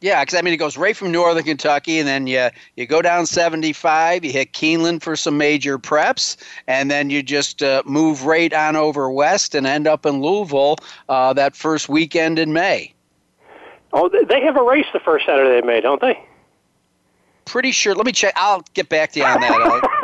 [0.00, 3.02] Yeah, because I mean it goes right from Northern Kentucky, and then you you go
[3.02, 8.24] down 75, you hit Keeneland for some major preps, and then you just uh, move
[8.24, 10.76] right on over west and end up in Louisville
[11.10, 12.94] uh, that first weekend in May.
[13.92, 16.18] Oh, they have a race the first Saturday in May, don't they?
[17.44, 17.94] Pretty sure.
[17.94, 18.32] Let me check.
[18.36, 19.90] I'll get back to you on that.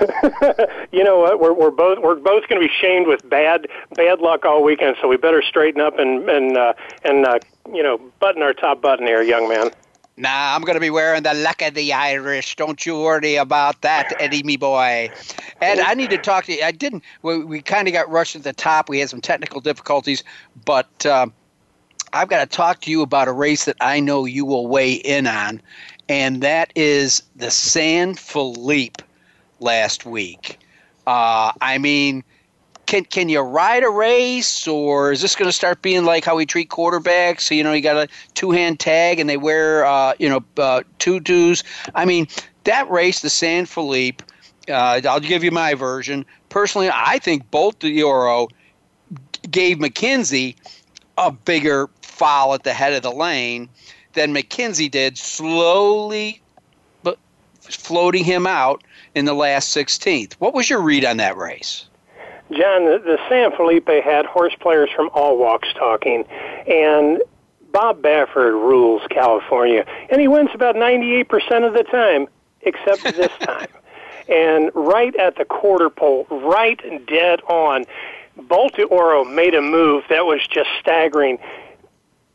[0.92, 1.40] you know what?
[1.40, 4.96] We're we're both we're both going to be shamed with bad bad luck all weekend,
[5.00, 6.72] so we better straighten up and and uh,
[7.04, 7.38] and uh,
[7.72, 9.70] you know button our top button here, young man.
[10.16, 12.56] Nah, I'm going to be wearing the luck of the Irish.
[12.56, 15.10] Don't you worry about that, Eddie, me boy.
[15.62, 16.62] Ed, I need to talk to you.
[16.62, 17.04] I didn't.
[17.22, 18.90] We, we kind of got rushed at the top.
[18.90, 20.22] We had some technical difficulties,
[20.66, 21.32] but um,
[22.12, 24.92] I've got to talk to you about a race that I know you will weigh
[24.92, 25.62] in on,
[26.08, 29.00] and that is the San Felipe
[29.60, 30.58] last week.
[31.06, 32.24] Uh, I mean,
[32.86, 36.36] can can you ride a race, or is this going to start being like how
[36.36, 37.42] we treat quarterbacks?
[37.42, 40.44] So you know, you got a two hand tag, and they wear uh, you know
[40.58, 41.62] uh, tutus.
[41.94, 42.26] I mean,
[42.64, 44.22] that race, the San Felipe.
[44.68, 46.24] Uh, I'll give you my version.
[46.48, 48.48] Personally, I think Bolt d'Oro
[49.50, 50.54] gave McKinzie
[51.16, 53.68] a bigger foul at the head of the lane
[54.12, 56.42] than McKinzie did, slowly
[57.02, 57.18] but
[57.60, 58.82] floating him out
[59.14, 60.34] in the last 16th.
[60.34, 61.86] What was your read on that race?
[62.50, 66.24] John, the, the San Felipe had horse players from all walks talking,
[66.66, 67.22] and
[67.72, 72.26] Bob Baffert rules California, and he wins about 98% of the time,
[72.62, 73.68] except this time.
[74.28, 77.84] And right at the quarter pole, right dead on,
[78.48, 81.38] Bolt Oro made a move that was just staggering.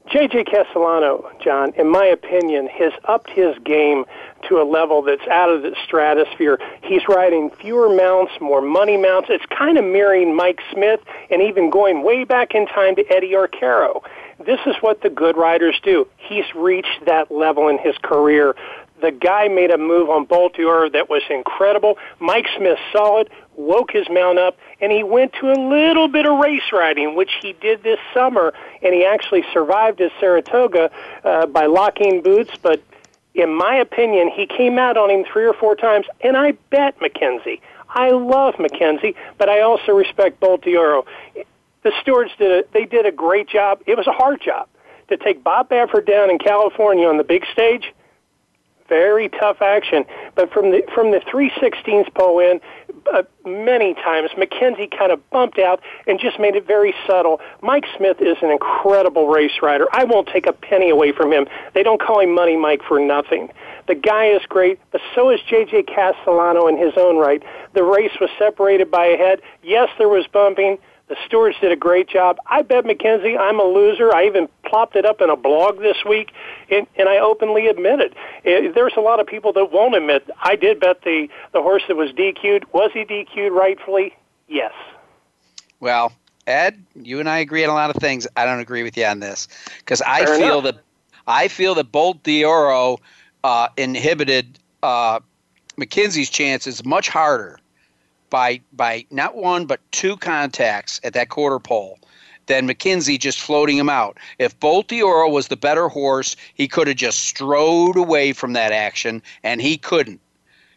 [0.09, 4.05] JJ Castellano, John, in my opinion, has upped his game
[4.47, 6.59] to a level that's out of the stratosphere.
[6.83, 9.29] He's riding fewer mounts, more money mounts.
[9.31, 10.99] It's kind of mirroring Mike Smith
[11.31, 14.03] and even going way back in time to Eddie Arcaro.
[14.45, 16.07] This is what the good riders do.
[16.17, 18.55] He's reached that level in his career.
[19.01, 21.97] The guy made a move on Bolt di that was incredible.
[22.19, 26.39] Mike Smith it, woke his mount up, and he went to a little bit of
[26.39, 30.91] race riding, which he did this summer, and he actually survived his Saratoga
[31.23, 32.81] uh, by locking boots, but
[33.33, 36.97] in my opinion, he came out on him three or four times, and I bet
[36.99, 37.59] McKinzie.
[37.89, 41.05] I love McKinzie, but I also respect Bolt d'Oro.
[41.83, 43.81] The stewards did a, they did a great job.
[43.85, 44.67] It was a hard job
[45.09, 47.93] to take Bob Baffert down in California on the big stage
[48.87, 50.05] very tough action.
[50.35, 52.59] But from the from the 316th pole in,
[53.13, 57.39] uh, many times McKinzie kind of bumped out and just made it very subtle.
[57.61, 59.87] Mike Smith is an incredible race rider.
[59.91, 61.47] I won't take a penny away from him.
[61.73, 63.49] They don't call him Money Mike for nothing.
[63.87, 65.83] The guy is great, but so is J.J.
[65.83, 67.43] Castellano in his own right.
[67.73, 69.41] The race was separated by a head.
[69.61, 70.79] Yes, there was bumping.
[71.07, 72.37] The stewards did a great job.
[72.47, 74.13] I bet McKinzie I'm a loser.
[74.13, 76.31] I even plopped it up in a blog this week,
[76.71, 78.13] and, and I openly admit it.
[78.43, 78.73] it.
[78.73, 81.95] There's a lot of people that won't admit I did bet the, the horse that
[81.95, 82.65] was DQ'd.
[82.73, 84.15] Was he DQ'd rightfully?
[84.47, 84.73] Yes.
[85.79, 86.11] Well,
[86.47, 88.27] Ed, you and I agree on a lot of things.
[88.35, 89.47] I don't agree with you on this
[89.79, 90.75] because I Fair feel enough.
[90.75, 90.83] that
[91.27, 92.99] I feel that Bolt d'Oro
[93.43, 95.19] uh, inhibited uh,
[95.77, 97.59] McKinzie's chances much harder
[98.35, 101.97] by by not one but two contacts at that quarter pole
[102.47, 104.17] than McKinzie just floating him out.
[104.39, 108.73] If Bolt d'Oro was the better horse, he could have just strode away from that
[108.73, 110.19] action, and he couldn't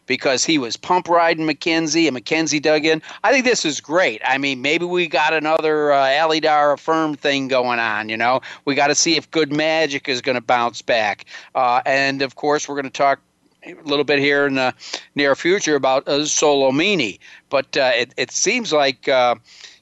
[0.05, 3.01] because he was pump riding McKinzie and McKinzie dug in.
[3.25, 4.21] I think this is great.
[4.23, 8.07] I mean, maybe we got another uh, Alydar Affirmed thing going on.
[8.07, 11.81] You know, we got to see if Good Magic is going to bounce back, uh,
[11.85, 13.19] and of course, we're going to talk
[13.65, 14.73] a little bit here in the
[15.15, 17.19] near future about uh, Solomini.
[17.49, 19.35] But uh, it, it seems like, uh,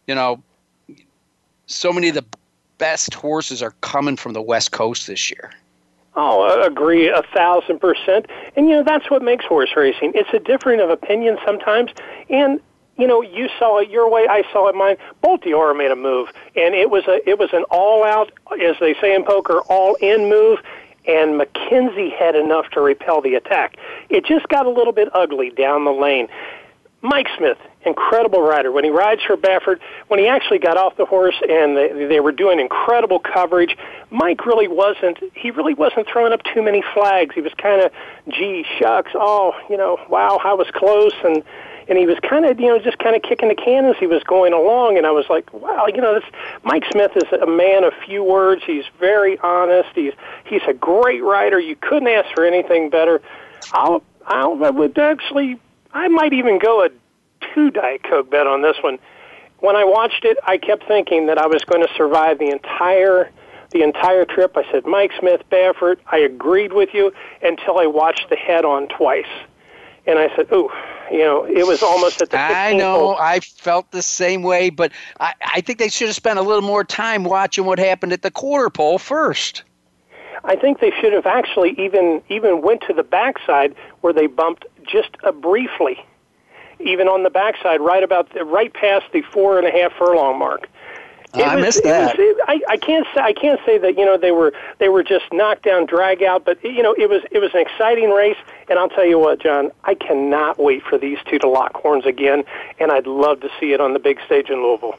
[0.08, 0.42] you know,
[1.68, 2.26] so many of the
[2.78, 5.52] best horses are coming from the West Coast this year.
[6.16, 8.26] Oh, I agree a thousand percent.
[8.56, 10.14] And you know that's what makes horse racing.
[10.16, 11.92] It's a difference of opinion sometimes,
[12.30, 12.60] and
[12.98, 14.98] you know you saw it your way, I saw it mine.
[15.22, 18.76] Bolt di made a move, and it was a it was an all out, as
[18.80, 20.60] they say in poker, all in move
[21.08, 23.78] and McKinzie had enough to repel the attack.
[24.10, 26.28] It just got a little bit ugly down the lane.
[27.02, 28.72] Mike Smith, incredible rider.
[28.72, 32.20] When he rides for Baffert, when he actually got off the horse and they, they
[32.20, 33.78] were doing incredible coverage,
[34.10, 37.36] Mike really wasn't, he really wasn't throwing up too many flags.
[37.36, 37.92] He was kind of,
[38.30, 41.14] gee, shucks, oh, you know, wow, I was close.
[41.24, 41.44] And
[41.90, 44.08] and he was kind of you know just kind of kicking the can as he
[44.08, 46.30] was going along and I was like wow you know this
[46.64, 48.64] Mike Smith is a man of few words.
[48.66, 49.90] He's very honest.
[49.96, 50.14] He's
[50.46, 51.60] he's a great writer.
[51.60, 53.22] You couldn't ask for anything better.
[53.74, 55.60] I'll I'll I would actually
[55.94, 56.90] I might even go a
[57.54, 59.00] two diet coke bet on this one.
[59.60, 63.32] When I watched it I kept thinking that I was going to survive the entire
[63.72, 64.56] the entire trip.
[64.56, 67.12] I said, Mike Smith, Baffert, I agreed with you
[67.42, 69.26] until I watched the head on twice.
[70.06, 70.70] And I said, ooh,
[71.12, 73.00] you know, it was almost at the I know.
[73.00, 73.18] hole.
[73.20, 76.62] I felt the same way, but I, I think they should have spent a little
[76.62, 79.64] more time watching what happened at the quarter pole first.
[80.44, 84.66] I think they should have actually even even went to the backside where they bumped
[84.86, 86.04] just uh, briefly,
[86.80, 90.40] even on the backside, right about the, right past the four and a half furlong
[90.40, 90.70] mark.
[91.34, 92.18] Uh, I missed that.
[92.18, 94.54] It was, it, I, I can't say I can't say that you know they were
[94.80, 97.62] they were just knocked down, drag out, but you know it was it was an
[97.62, 98.38] exciting race,
[98.70, 102.06] and I'll tell you what, John, I cannot wait for these two to lock horns
[102.06, 102.44] again,
[102.80, 104.98] and I'd love to see it on the big stage in Louisville.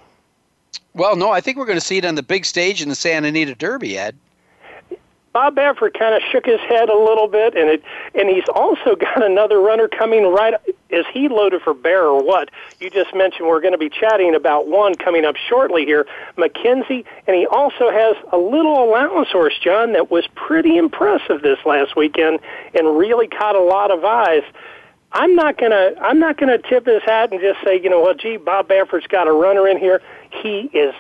[0.95, 2.95] Well, no, I think we're going to see it on the big stage in the
[2.95, 4.17] Santa Anita Derby, Ed.
[5.33, 7.83] Bob Baffert kind of shook his head a little bit, and it
[8.15, 10.55] and he's also got another runner coming right.
[10.91, 12.51] Is he loaded for bear or what?
[12.81, 17.05] You just mentioned we're going to be chatting about one coming up shortly here, McKinzie,
[17.27, 21.97] and he also has a little allowance horse, John, that was pretty impressive this last
[21.97, 22.41] weekend
[22.75, 24.43] and really caught a lot of eyes.
[25.13, 28.15] I'm not gonna I'm not gonna tip his hat and just say, you know, well,
[28.15, 30.03] gee, Bob Baffert's got a runner in here.
[30.31, 30.95] He is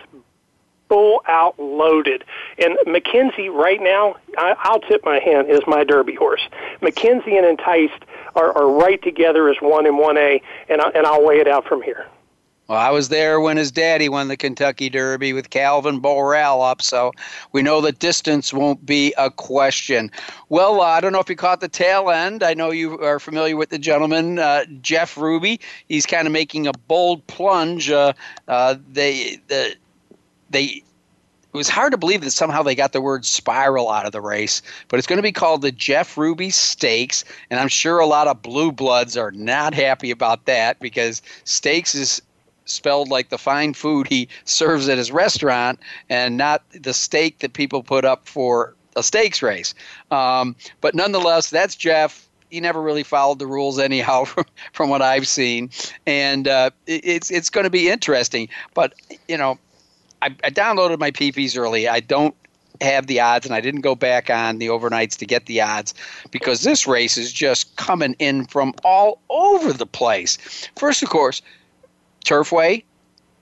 [0.88, 2.24] full out loaded.
[2.58, 6.40] And McKinzie right now, I, I'll tip my hand, is my Derby horse.
[6.80, 8.04] McKinzie and Enticed
[8.38, 11.48] are, are right together as one and one A, and I, and I'll weigh it
[11.48, 12.06] out from here.
[12.68, 16.82] Well, I was there when his daddy won the Kentucky Derby with Calvin Borel up,
[16.82, 17.12] so
[17.52, 20.10] we know that distance won't be a question.
[20.50, 22.42] Well, uh, I don't know if you caught the tail end.
[22.42, 25.60] I know you are familiar with the gentleman, uh, Jeff Ruby.
[25.88, 27.90] He's kind of making a bold plunge.
[27.90, 28.12] Uh,
[28.48, 29.74] uh they the
[30.50, 30.82] they
[31.58, 34.62] was hard to believe that somehow they got the word spiral out of the race,
[34.88, 38.28] but it's going to be called the Jeff Ruby Stakes, and I'm sure a lot
[38.28, 42.22] of blue bloods are not happy about that because stakes is
[42.64, 47.54] spelled like the fine food he serves at his restaurant and not the steak that
[47.54, 49.74] people put up for a stakes race.
[50.10, 55.02] Um, but nonetheless, that's Jeff he never really followed the rules anyhow from, from what
[55.02, 55.70] I've seen,
[56.06, 58.48] and uh, it, it's it's going to be interesting.
[58.74, 58.94] But
[59.28, 59.58] you know,
[60.22, 61.88] I, I downloaded my PPs early.
[61.88, 62.34] I don't
[62.80, 65.94] have the odds, and I didn't go back on the overnights to get the odds
[66.30, 70.38] because this race is just coming in from all over the place.
[70.76, 71.42] First, of course,
[72.24, 72.84] Turfway,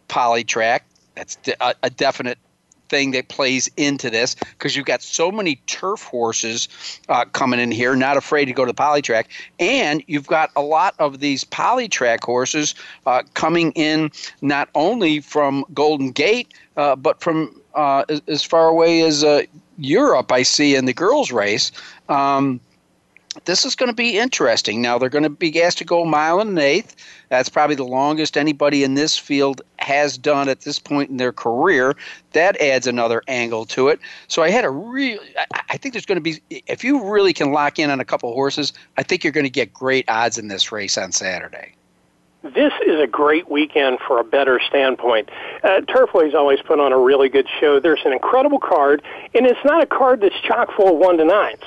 [0.08, 0.80] Polytrack.
[1.14, 2.38] That's a, a definite
[2.88, 6.68] thing that plays into this because you've got so many turf horses
[7.08, 9.26] uh, coming in here, not afraid to go to the polytrack,
[9.58, 12.74] and you've got a lot of these polytrack horses
[13.06, 14.10] uh, coming in
[14.40, 19.42] not only from Golden Gate uh, but from uh, as, as, far away as uh,
[19.78, 20.32] Europe.
[20.32, 21.72] I see in the girls' race.
[22.08, 22.60] Um,
[23.44, 24.82] this is going to be interesting.
[24.82, 26.96] Now they're going to be asked to go a mile and an eighth.
[27.28, 31.32] That's probably the longest anybody in this field has done at this point in their
[31.32, 31.94] career.
[32.32, 34.00] That adds another angle to it.
[34.28, 35.18] So I had a real.
[35.68, 38.32] I think there's going to be, if you really can lock in on a couple
[38.32, 41.74] horses, I think you're going to get great odds in this race on Saturday.
[42.42, 45.30] This is a great weekend for a better standpoint.
[45.64, 47.80] Uh, Turfway's always put on a really good show.
[47.80, 49.02] There's an incredible card,
[49.34, 51.62] and it's not a card that's chock full of one to nines.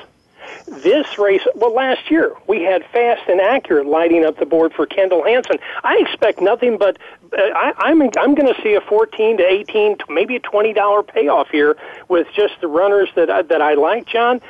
[0.68, 4.86] This race, well, last year we had fast and accurate lighting up the board for
[4.86, 5.58] Kendall Hansen.
[5.84, 6.98] I expect nothing but
[7.34, 11.04] uh, I, I'm I'm going to see a 14 to 18, maybe a 20 dollar
[11.04, 11.78] payoff here
[12.08, 14.42] with just the runners that I, that I like, John.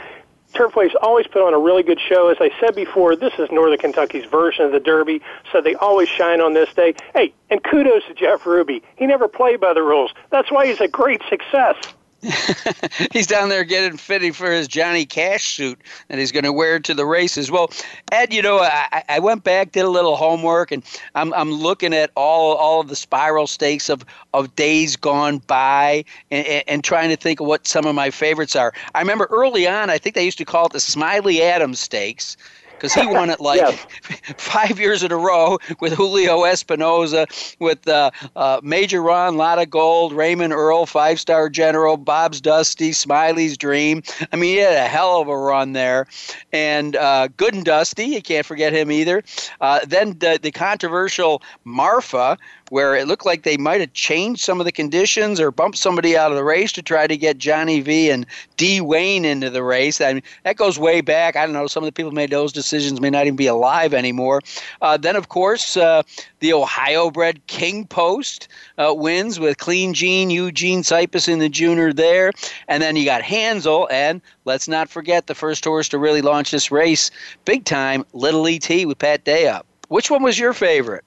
[0.54, 2.30] Turfway's always put on a really good show.
[2.30, 5.22] As I said before, this is Northern Kentucky's version of the Derby,
[5.52, 6.95] so they always shine on this day.
[7.14, 8.82] Hey, and kudos to Jeff Ruby.
[8.95, 10.12] He never played by the rules.
[10.32, 11.76] That's why he's a great success.
[13.14, 16.80] he's down there getting fitting for his Johnny Cash suit that he's going to wear
[16.80, 17.50] to the races.
[17.50, 17.72] Well,
[18.12, 20.84] Ed, you know, I, I went back, did a little homework, and
[21.16, 24.04] I'm, I'm looking at all all of the spiral stakes of,
[24.34, 28.56] of days gone by and, and trying to think of what some of my favorites
[28.56, 28.74] are.
[28.96, 32.36] I remember early on, I think they used to call it the Smiley Adams Stakes
[32.80, 33.86] because he won it like yes.
[34.38, 37.28] five years in a row with Julio Espinoza,
[37.60, 42.94] with uh, uh, Major Ron, Lot of Gold, Raymond Earl, Five Star General, Bob's Dusty,
[42.94, 44.02] Smiley's Dream.
[44.32, 46.08] I mean, he had a hell of a run there.
[46.54, 49.24] And uh, Good and Dusty, you can't forget him either.
[49.60, 52.38] Uh, then the, the controversial Marfa,
[52.70, 56.16] where it looked like they might have changed some of the conditions or bumped somebody
[56.16, 58.26] out of the race to try to get Johnny V and
[58.58, 60.02] D Wayne into the race.
[60.02, 61.36] I mean, that goes way back.
[61.36, 61.68] I don't know.
[61.68, 64.42] Some of the people made those decisions may not even be alive anymore.
[64.82, 66.04] Uh, then, of course, uh,
[66.40, 68.48] the Ohio bred King Post
[68.78, 72.32] uh, wins with Clean Gene, Eugene Sipus in the junior there.
[72.68, 76.52] And then you got Hansel, and let's not forget the first horse to really launch
[76.52, 77.12] this race
[77.46, 79.66] big time, Little ET with Pat Day up.
[79.88, 81.04] Which one was your favorite?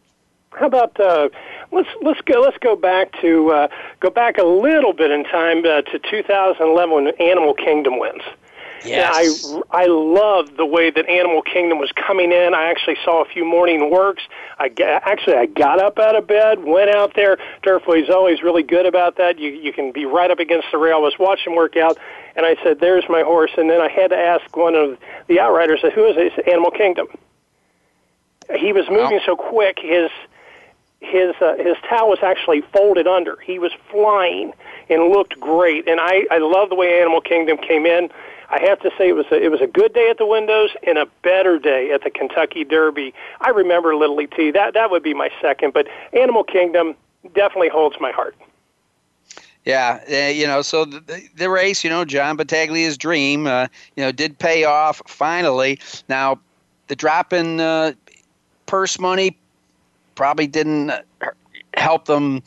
[0.58, 1.28] How about uh,
[1.70, 3.68] let's let's go let's go back to uh,
[4.00, 8.22] go back a little bit in time uh, to 2011 when Animal Kingdom wins.
[8.84, 9.44] Yes.
[9.44, 12.54] Yeah, I I loved the way that Animal Kingdom was coming in.
[12.54, 14.22] I actually saw a few morning works.
[14.58, 17.38] I actually I got up out of bed, went out there.
[17.62, 19.38] Turfway's always really good about that.
[19.38, 20.96] You you can be right up against the rail.
[20.96, 21.96] I was watching work out,
[22.34, 24.98] and I said, "There's my horse." And then I had to ask one of
[25.28, 27.06] the outriders, "Who is it?" He Animal Kingdom.
[28.56, 29.78] He was moving so quick.
[29.80, 30.10] His
[31.02, 33.36] his uh, his towel was actually folded under.
[33.40, 34.52] He was flying
[34.88, 35.88] and looked great.
[35.88, 38.10] And I I love the way Animal Kingdom came in.
[38.48, 40.70] I have to say it was a, it was a good day at the windows
[40.86, 43.14] and a better day at the Kentucky Derby.
[43.40, 44.50] I remember Little T.
[44.50, 46.94] That that would be my second, but Animal Kingdom
[47.34, 48.36] definitely holds my heart.
[49.64, 54.02] Yeah, uh, you know, so the, the race, you know, John Battaglia's dream, uh, you
[54.02, 55.78] know, did pay off finally.
[56.08, 56.40] Now,
[56.88, 57.92] the drop in uh,
[58.66, 59.36] purse money
[60.14, 60.92] probably didn't
[61.74, 62.42] help them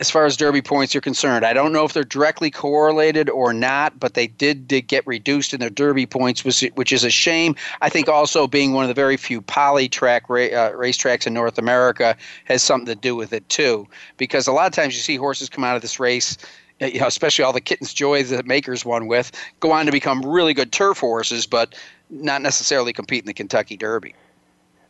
[0.00, 1.44] as far as derby points are concerned.
[1.44, 5.52] I don't know if they're directly correlated or not, but they did, did get reduced
[5.52, 7.54] in their derby points, which, which is a shame.
[7.82, 11.34] I think also being one of the very few poly track ra- uh, racetracks in
[11.34, 12.16] North America
[12.46, 15.50] has something to do with it too, because a lot of times you see horses
[15.50, 16.38] come out of this race.
[16.80, 19.92] uh, You know, especially all the Kitten's Joys that Makers won with, go on to
[19.92, 21.74] become really good turf horses, but
[22.08, 24.14] not necessarily compete in the Kentucky Derby.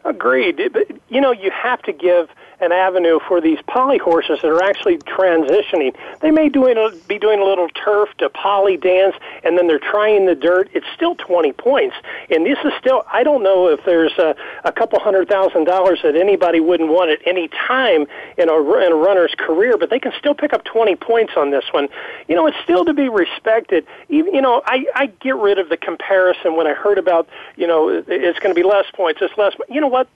[0.04, 0.60] Agreed.
[0.72, 2.28] But, you know, you have to give
[2.60, 5.94] an avenue for these poly horses that are actually transitioning.
[6.20, 9.78] They may doing a, be doing a little turf to poly dance, and then they're
[9.78, 10.70] trying the dirt.
[10.72, 11.96] It's still 20 points.
[12.30, 14.34] And this is still, I don't know if there's a,
[14.64, 18.06] a couple hundred thousand dollars that anybody wouldn't want at any time
[18.36, 21.50] in a, in a runner's career, but they can still pick up 20 points on
[21.50, 21.88] this one.
[22.28, 23.86] You know, it's still to be respected.
[24.08, 27.66] Even, you know, I, I get rid of the comparison when I heard about, you
[27.66, 29.54] know, it's going to be less points, it's less.
[29.68, 30.08] You know what?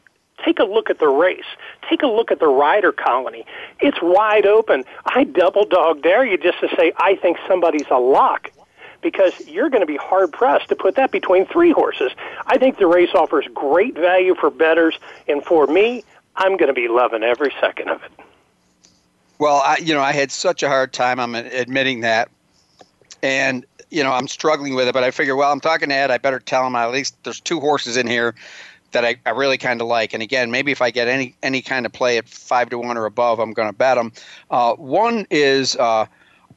[0.45, 1.45] Take a look at the race.
[1.89, 3.47] Take a look at the rider colony.
[3.81, 4.85] It's wide open.
[5.07, 8.51] I double dog dare you just to say I think somebody's a lock
[9.01, 12.13] because you're going to be hard pressed to put that between three horses.
[12.47, 16.05] I think the race offers great value for betters, and for me,
[16.37, 18.11] I'm going to be loving every second of it.
[19.39, 21.21] Well, I, you know, I had such a hard time.
[21.21, 22.31] I'm admitting that,
[23.23, 24.95] and you know, I'm struggling with it.
[24.95, 26.11] But I figure, well, I'm talking to Ed.
[26.11, 28.35] I better tell him at least there's two horses in here
[28.95, 30.15] that I, I really kind of like.
[30.15, 32.97] And again, maybe if I get any any kind of play at five to one
[32.97, 34.13] or above, I'm going to bet them.
[34.51, 36.07] Uh, one is uh,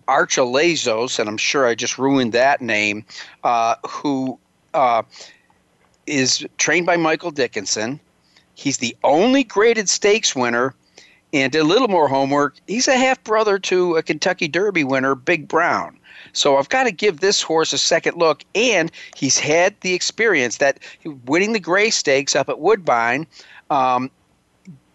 [0.08, 3.04] Archelaos, and I'm sure I just ruined that name.
[3.44, 4.40] Uh, who
[4.74, 5.04] uh,
[6.06, 8.00] is trained by Michael Dickinson?
[8.56, 10.74] He's the only graded stakes winner.
[11.34, 12.56] And a little more homework.
[12.68, 16.00] He's a half brother to a Kentucky Derby winner, Big Brown.
[16.34, 18.44] So I've got to give this horse a second look.
[18.56, 20.80] And he's had the experience that
[21.26, 23.28] winning the Grey Stakes up at Woodbine
[23.70, 24.12] um,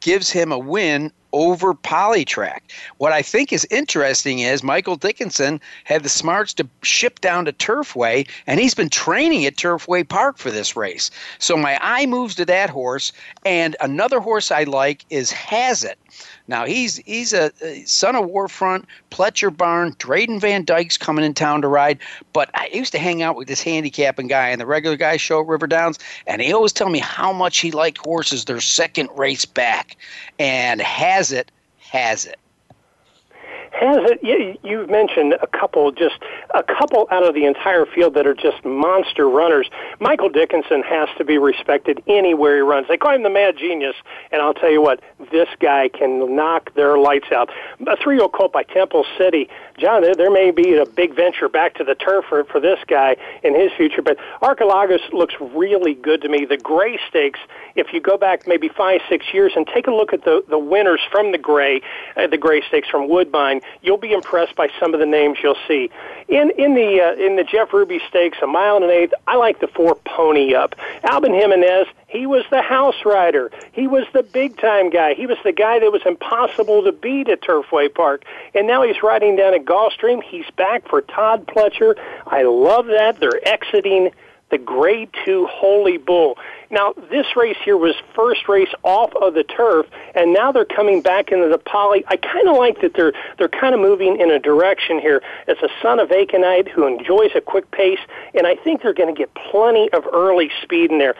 [0.01, 2.61] gives him a win over Polytrack.
[2.99, 7.53] What I think is interesting is Michael Dickinson had the smarts to ship down to
[7.53, 11.11] Turfway, and he's been training at Turfway Park for this race.
[11.39, 13.13] So my eye moves to that horse,
[13.45, 15.99] and another horse I like is Has It.
[16.49, 21.25] Now he's he's a, a son of War Front, Pletcher Barn, Drayden Van Dyke's coming
[21.25, 21.99] in town to ride.
[22.33, 25.41] But I used to hang out with this handicapping guy and the regular guy show
[25.41, 29.09] at River Downs, and he always tell me how much he liked horses their second
[29.17, 29.97] race back,
[30.39, 30.81] and
[31.23, 32.37] has it, has it.
[33.73, 34.21] Has it?
[34.23, 36.17] You, you've mentioned a couple, just
[36.55, 39.69] a couple out of the entire field that are just monster runners.
[39.99, 42.87] Michael Dickinson has to be respected anywhere he runs.
[42.87, 43.97] They call him the mad genius,
[44.31, 45.01] and I'll tell you what,
[45.33, 47.51] this guy can knock their lights out.
[47.87, 49.49] A three-year-old colt by Temple City,
[49.79, 50.03] John.
[50.03, 53.17] There, there may be a big venture back to the turf for, for this guy
[53.43, 56.45] in his future, but Archelaos looks really good to me.
[56.45, 57.41] The Grey Stakes,
[57.75, 60.59] if you go back maybe five, six years and take a look at the the
[60.59, 61.81] winners from the Grey,
[62.17, 65.57] uh, the Grey Stakes from Woodbine you'll be impressed by some of the names you'll
[65.69, 65.91] see.
[66.29, 69.37] In in the uh, in the Jeff Ruby Stakes, a mile and an eighth, I
[69.37, 70.75] like the four Pony Up.
[71.05, 73.51] Albin Jimenez, he was the house rider.
[73.73, 75.15] He was the big time guy.
[75.15, 78.25] He was the guy that was impossible to beat at Turfway Park.
[78.55, 80.23] And now he's riding down at Gulfstream.
[80.23, 81.99] He's back for Todd Pletcher.
[82.27, 83.19] I love that.
[83.19, 84.11] They're exiting
[84.53, 86.39] the Grade 2 Holy Bull.
[86.71, 91.01] Now, this race here was first race off of the turf, and now they're coming
[91.01, 92.05] back into the poly.
[92.07, 95.23] I kind of like that they're they're kind of moving in a direction here.
[95.49, 97.99] It's a son of Aikenite who enjoys a quick pace,
[98.35, 101.15] and I think they're going to get plenty of early speed in there.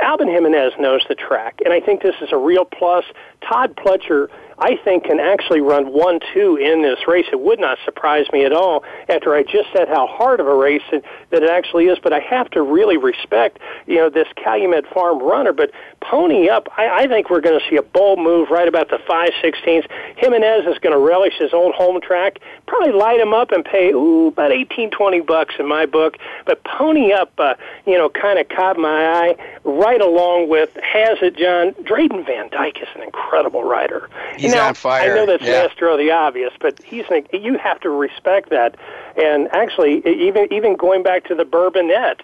[0.00, 3.04] Albin Jimenez knows the track, and I think this is a real plus.
[3.40, 4.28] Todd Pletcher
[4.58, 7.26] I think can actually run one two in this race.
[7.32, 10.54] It would not surprise me at all after I just said how hard of a
[10.54, 11.98] race it, that it actually is.
[12.02, 15.52] But I have to really respect you know this Calumet Farm runner.
[15.52, 18.90] But pony up, I, I think we're going to see a bold move right about
[18.90, 19.88] the five sixteenths.
[20.16, 22.38] Jimenez is going to relish his old home track.
[22.66, 26.16] Probably light him up and pay ooh about eighteen twenty bucks in my book.
[26.46, 27.54] But pony up, uh,
[27.86, 32.48] you know, kind of caught my eye right along with has it John Drayden Van
[32.50, 34.08] Dyke is an incredible rider.
[34.44, 35.12] He's now, on fire.
[35.12, 35.66] I know that's yeah.
[35.66, 38.76] Master the obvious, but he's an, you have to respect that.
[39.16, 42.20] And actually, even even going back to the Bourbonette,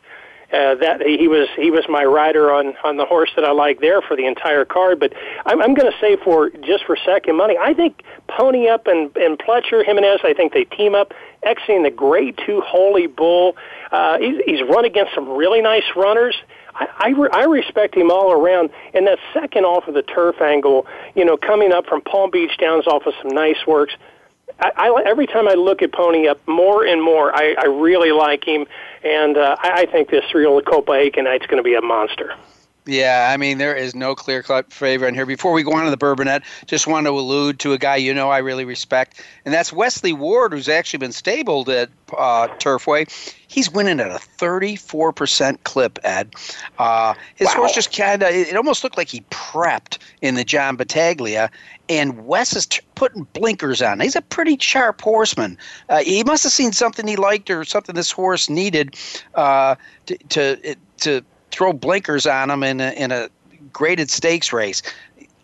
[0.53, 3.81] uh, that he was he was my rider on on the horse that I like
[3.81, 4.99] there for the entire card.
[4.99, 5.13] But
[5.47, 9.17] I'm, I'm going to say for just for second money, I think Pony Up and
[9.17, 11.15] and Pletcher Jimenez, I think they team up.
[11.43, 13.57] Exiting the Grade Two Holy Bull,
[13.93, 16.37] uh, he's, he's run against some really nice runners.
[16.81, 18.71] I, I, re- I respect him all around.
[18.95, 22.57] And that second off of the turf angle, you know, coming up from Palm Beach
[22.59, 23.95] Downs off of some nice works.
[24.59, 28.13] I, I, every time I look at Pony Up more and more, I, I really
[28.13, 28.67] like him,
[29.05, 32.35] and uh, I, I think this real Copa Aikenite's going to be a monster.
[32.91, 35.25] Yeah, I mean, there is no clear cut favorite in here.
[35.25, 38.13] Before we go on to the Bourbonette, just want to allude to a guy you
[38.13, 41.89] know I really respect, and that's Wesley Ward, who's actually been stabled at
[42.19, 43.09] uh, Turfway.
[43.47, 46.35] He's winning at a 34% clip, Ed.
[46.79, 47.55] Uh, his wow.
[47.55, 51.49] horse just kind of, it almost looked like he prepped in the John Battaglia,
[51.89, 54.01] and Wes is t- putting blinkers on.
[54.01, 55.59] He's a pretty sharp horseman.
[55.89, 58.97] Uh, he must have seen something he liked or something this horse needed
[59.37, 59.77] uh,
[60.07, 63.29] to, to, to throw blinkers on them in a, in a
[63.73, 64.83] graded stakes race.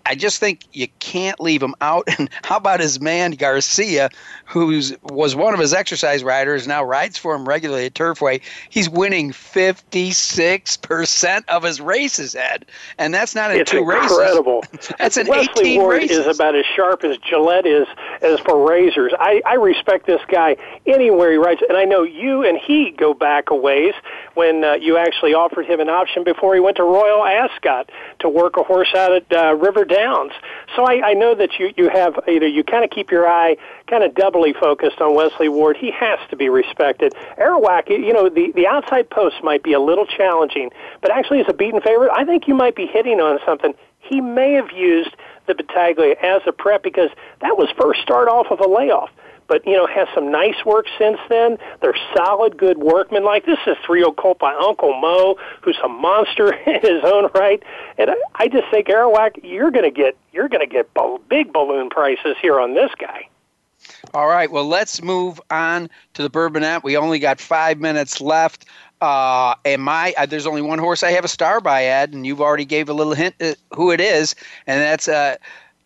[0.07, 2.09] I just think you can't leave him out.
[2.18, 4.09] And how about his man Garcia,
[4.46, 8.40] who was one of his exercise riders, now rides for him regularly at Turfway?
[8.70, 12.64] He's winning fifty six percent of his races, Ed,
[12.96, 14.62] and that's not in it's two incredible.
[14.72, 14.92] races.
[14.98, 16.18] that's in Wesley eighteen Ward races.
[16.26, 17.86] is about as sharp as Gillette is
[18.22, 19.12] as for razors.
[19.18, 23.12] I, I respect this guy anywhere he rides, and I know you and he go
[23.12, 23.94] back a ways
[24.34, 27.90] when uh, you actually offered him an option before he went to Royal Ascot
[28.20, 30.32] to work a horse out at uh, River Downs.
[30.74, 33.57] So I, I know that you you have know you kind of keep your eye
[33.86, 35.78] kind of doubly focused on Wesley Ward.
[35.78, 37.14] He has to be respected.
[37.38, 40.70] Arawak, you know the the outside post might be a little challenging,
[41.01, 43.74] but actually as a beaten favorite, I think you might be hitting on something.
[44.01, 45.16] He may have used
[45.47, 49.11] the Battaglia as a prep because that was first start off of a layoff
[49.49, 51.59] but you know has some nice work since then.
[51.80, 53.24] They're solid, good workmen.
[53.24, 57.62] Like this is three colt by Uncle Mo, who's a monster in his own right.
[57.99, 60.90] And I, just think Arawak, you're going to get you're going to get
[61.28, 63.28] big balloon prices here on this guy.
[64.14, 66.82] All right, well, let's move on to the Bourbonette.
[66.82, 68.64] We only got five minutes left.
[69.01, 72.26] Uh, and my uh, there's only one horse I have a star by Ed, and
[72.26, 73.34] you've already gave a little hint
[73.74, 74.34] who it is,
[74.66, 75.36] and that's uh,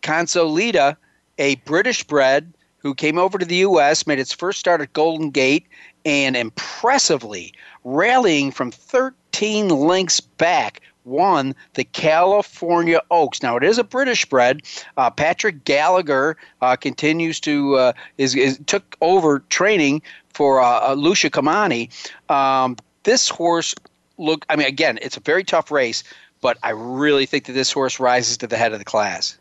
[0.03, 0.97] Consolida,
[1.37, 5.31] a British bred who came over to the U.S., made its first start at Golden
[5.31, 5.66] Gate,
[6.05, 7.53] and impressively
[7.85, 13.43] rallying from 13 lengths back, won the California Oaks.
[13.43, 14.62] Now it is a British bred.
[14.97, 20.03] Uh, Patrick Gallagher uh, continues to uh, is, is, took over training
[20.33, 21.91] for uh, Lucia Kamani.
[22.31, 23.74] Um, this horse
[24.18, 24.45] look.
[24.49, 26.05] I mean, again, it's a very tough race,
[26.41, 29.39] but I really think that this horse rises to the head of the class.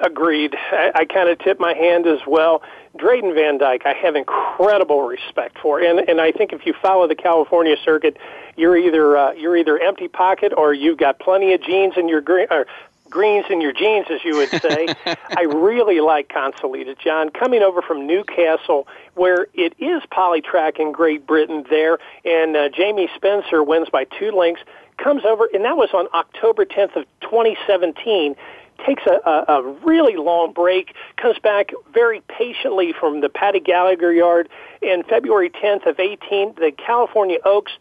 [0.00, 0.54] Agreed.
[0.72, 2.62] I, I kind of tip my hand as well.
[2.96, 7.06] Drayden Van Dyke, I have incredible respect for, and and I think if you follow
[7.06, 8.16] the California circuit,
[8.56, 12.20] you're either uh, you're either empty pocket or you've got plenty of jeans in your
[12.20, 12.66] green or
[13.10, 14.88] greens in your jeans, as you would say.
[15.36, 21.26] I really like Consolida John coming over from Newcastle, where it is polytrack in Great
[21.26, 24.62] Britain there, and uh, Jamie Spencer wins by two lengths.
[24.98, 28.34] Comes over, and that was on October 10th of 2017
[28.84, 34.12] takes a, a, a really long break, comes back very patiently from the Paddy Gallagher
[34.12, 34.48] yard.
[34.82, 37.72] In February 10th of 18, the California Oaks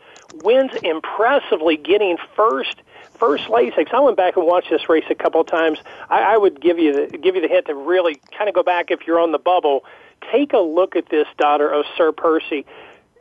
[0.43, 2.81] wins impressively, getting first
[3.17, 3.93] first Lasix.
[3.93, 5.79] I went back and watched this race a couple of times.
[6.09, 8.63] I, I would give you the give you the hint to really kind of go
[8.63, 9.85] back if you're on the bubble.
[10.31, 12.65] Take a look at this daughter of Sir Percy.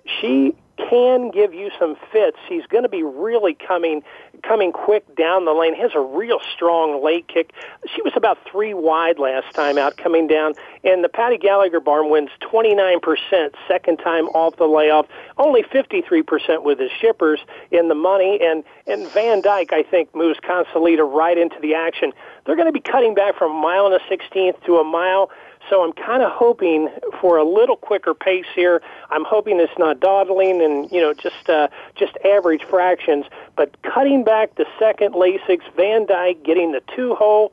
[0.05, 2.39] She can give you some fits.
[2.49, 4.03] He's going to be really coming
[4.43, 5.75] coming quick down the lane.
[5.75, 7.53] Has a real strong late kick.
[7.95, 12.11] She was about three wide last time out coming down, and the Paddy Gallagher barn
[12.11, 15.07] wins 29% second time off the layoff,
[15.39, 17.41] only 53% with his shippers
[17.71, 22.13] in the money, and, and Van Dyke, I think, moves Consolida right into the action.
[22.45, 25.31] They're going to be cutting back from a mile and a 16th to a mile
[25.69, 26.91] So I'm kind of hoping
[27.21, 28.83] for a little quicker pace here.
[29.11, 34.25] I'm hoping it's not dawdling and you know just uh, just average fractions, but cutting
[34.25, 37.53] back the second Lasix, Van Dyke getting the two hole.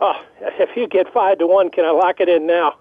[0.00, 2.76] Oh, if you get five to one, can I lock it in now?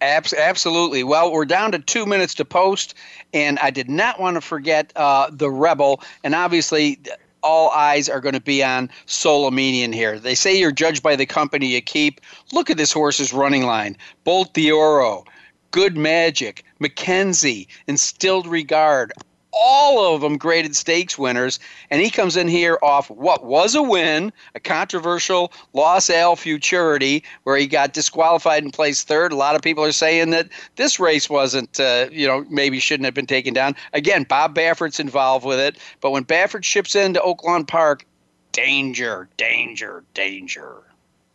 [0.00, 1.04] Absolutely.
[1.04, 2.94] Well, we're down to two minutes to post,
[3.34, 7.00] and I did not want to forget uh, the Rebel, and obviously
[7.46, 10.18] all eyes are going to be on Solominian here.
[10.18, 12.20] They say you're judged by the company you keep.
[12.52, 15.24] Look at this horse's running line: Bolt d'Oro,
[15.70, 19.12] Good Magic, McKinzie, Instilled Regard
[19.58, 21.58] all of them graded stakes winners,
[21.90, 27.24] and he comes in here off what was a win, a controversial Los Al Futurity,
[27.44, 29.32] where he got disqualified and placed third.
[29.32, 33.04] A lot of people are saying that this race wasn't, uh, you know, maybe shouldn't
[33.04, 33.74] have been taken down.
[33.92, 38.06] Again, Bob Baffert's involved with it, but when Baffert ships into Oaklawn Park,
[38.52, 40.82] danger, danger, danger.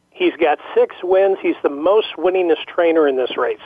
[0.09, 1.37] He's got six wins.
[1.41, 3.59] He's the most winningest trainer in this race.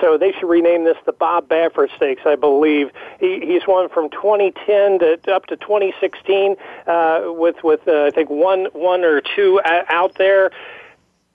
[0.00, 2.90] So they should rename this the Bob Baffert Stakes, I believe.
[3.20, 8.30] He, he's won from 2010 to up to 2016 uh, with with uh, I think
[8.30, 10.50] one one or two out there.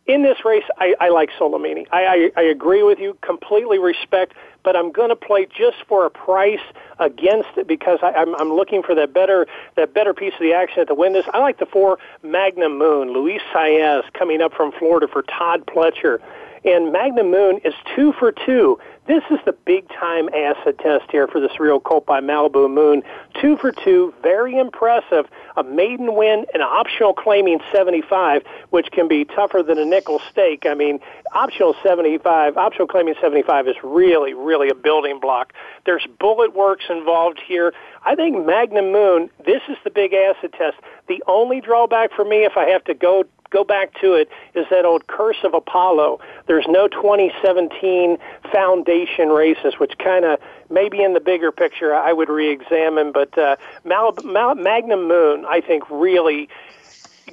[0.08, 1.86] In this race, I, I like Solomini.
[1.92, 4.34] I, I, I agree with you, completely respect,
[4.64, 6.60] but I'm going to play just for a price
[7.00, 9.46] against it because I, I'm, I'm looking for that better
[9.76, 11.26] that better piece of the action at the win this.
[11.34, 16.20] I like the four Magnum Moon, Luis Saez coming up from Florida for Todd Pletcher.
[16.64, 18.80] And Magnum Moon is two for two.
[19.08, 23.02] This is the big time acid test here for this real Colt by Malibu Moon.
[23.42, 25.26] Two for two, very impressive.
[25.58, 30.68] A maiden win, an optional claiming 75, which can be tougher than a nickel stake.
[30.68, 31.00] I mean,
[31.34, 35.54] optional 75, optional claiming 75 is really, really a building block.
[35.86, 37.74] There's bullet works involved here.
[38.06, 40.78] I think Magnum Moon, this is the big acid test.
[41.08, 44.66] The only drawback for me, if I have to go go back to it is
[44.72, 46.20] that old curse of Apollo.
[46.48, 48.18] There's no 2017
[48.52, 50.40] foundation races, which kind of
[50.70, 53.12] maybe in the bigger picture I would re-examine.
[53.12, 56.48] But uh, Mal- Mal- Magnum Moon, I think, really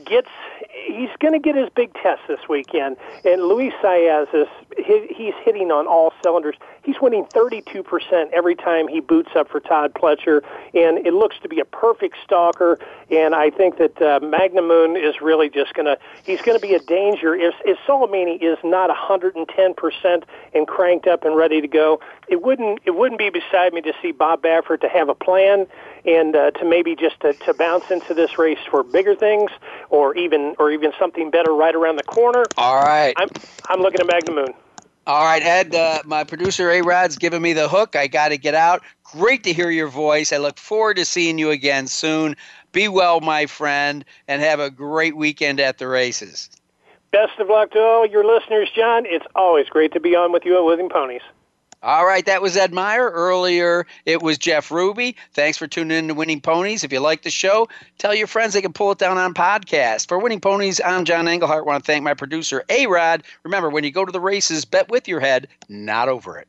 [0.04, 0.28] gets
[0.86, 2.96] he's going to get his big test this weekend.
[3.24, 4.48] And Luis Saez is
[4.78, 6.56] he's hitting on all cylinders.
[6.82, 11.48] He's winning 32% every time he boots up for Todd Pletcher, and it looks to
[11.48, 12.78] be a perfect stalker.
[13.10, 16.66] And I think that uh, Magnum Moon is really just going to he's going to
[16.66, 20.22] be a danger if if Solomini is not 110%
[20.54, 22.00] and cranked up and ready to go.
[22.28, 25.66] It wouldn't it wouldn't be beside me to see Bob Baffert to have a plan
[26.04, 29.50] and uh, to maybe just to, to bounce into this race for bigger things
[29.90, 32.44] or even or even something better right around the corner.
[32.56, 33.14] All right.
[33.16, 33.28] I'm
[33.68, 34.54] I'm looking at Magnum Moon.
[35.06, 37.96] All right, Ed, uh, my producer A Rod's giving me the hook.
[37.96, 38.82] I got to get out.
[39.04, 40.34] Great to hear your voice.
[40.34, 42.36] I look forward to seeing you again soon.
[42.72, 46.50] Be well, my friend, and have a great weekend at the races.
[47.10, 49.04] Best of luck to all your listeners, John.
[49.06, 51.22] It's always great to be on with you at Winning Ponies.
[51.82, 53.08] All right, that was Ed Meyer.
[53.10, 55.16] Earlier, it was Jeff Ruby.
[55.32, 56.82] Thanks for tuning in to Winning Ponies.
[56.82, 57.68] If you like the show,
[57.98, 60.08] tell your friends they can pull it down on podcast.
[60.08, 61.62] For Winning Ponies, I'm John Englehart.
[61.64, 63.22] I want to thank my producer, A Rod.
[63.44, 66.48] Remember, when you go to the races, bet with your head, not over it.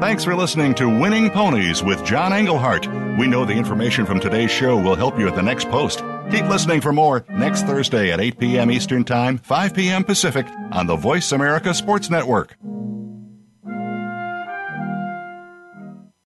[0.00, 2.88] Thanks for listening to Winning Ponies with John Englehart.
[3.16, 6.02] We know the information from today's show will help you at the next post.
[6.32, 8.72] Keep listening for more next Thursday at 8 p.m.
[8.72, 10.02] Eastern Time, 5 p.m.
[10.02, 12.56] Pacific on the Voice America Sports Network.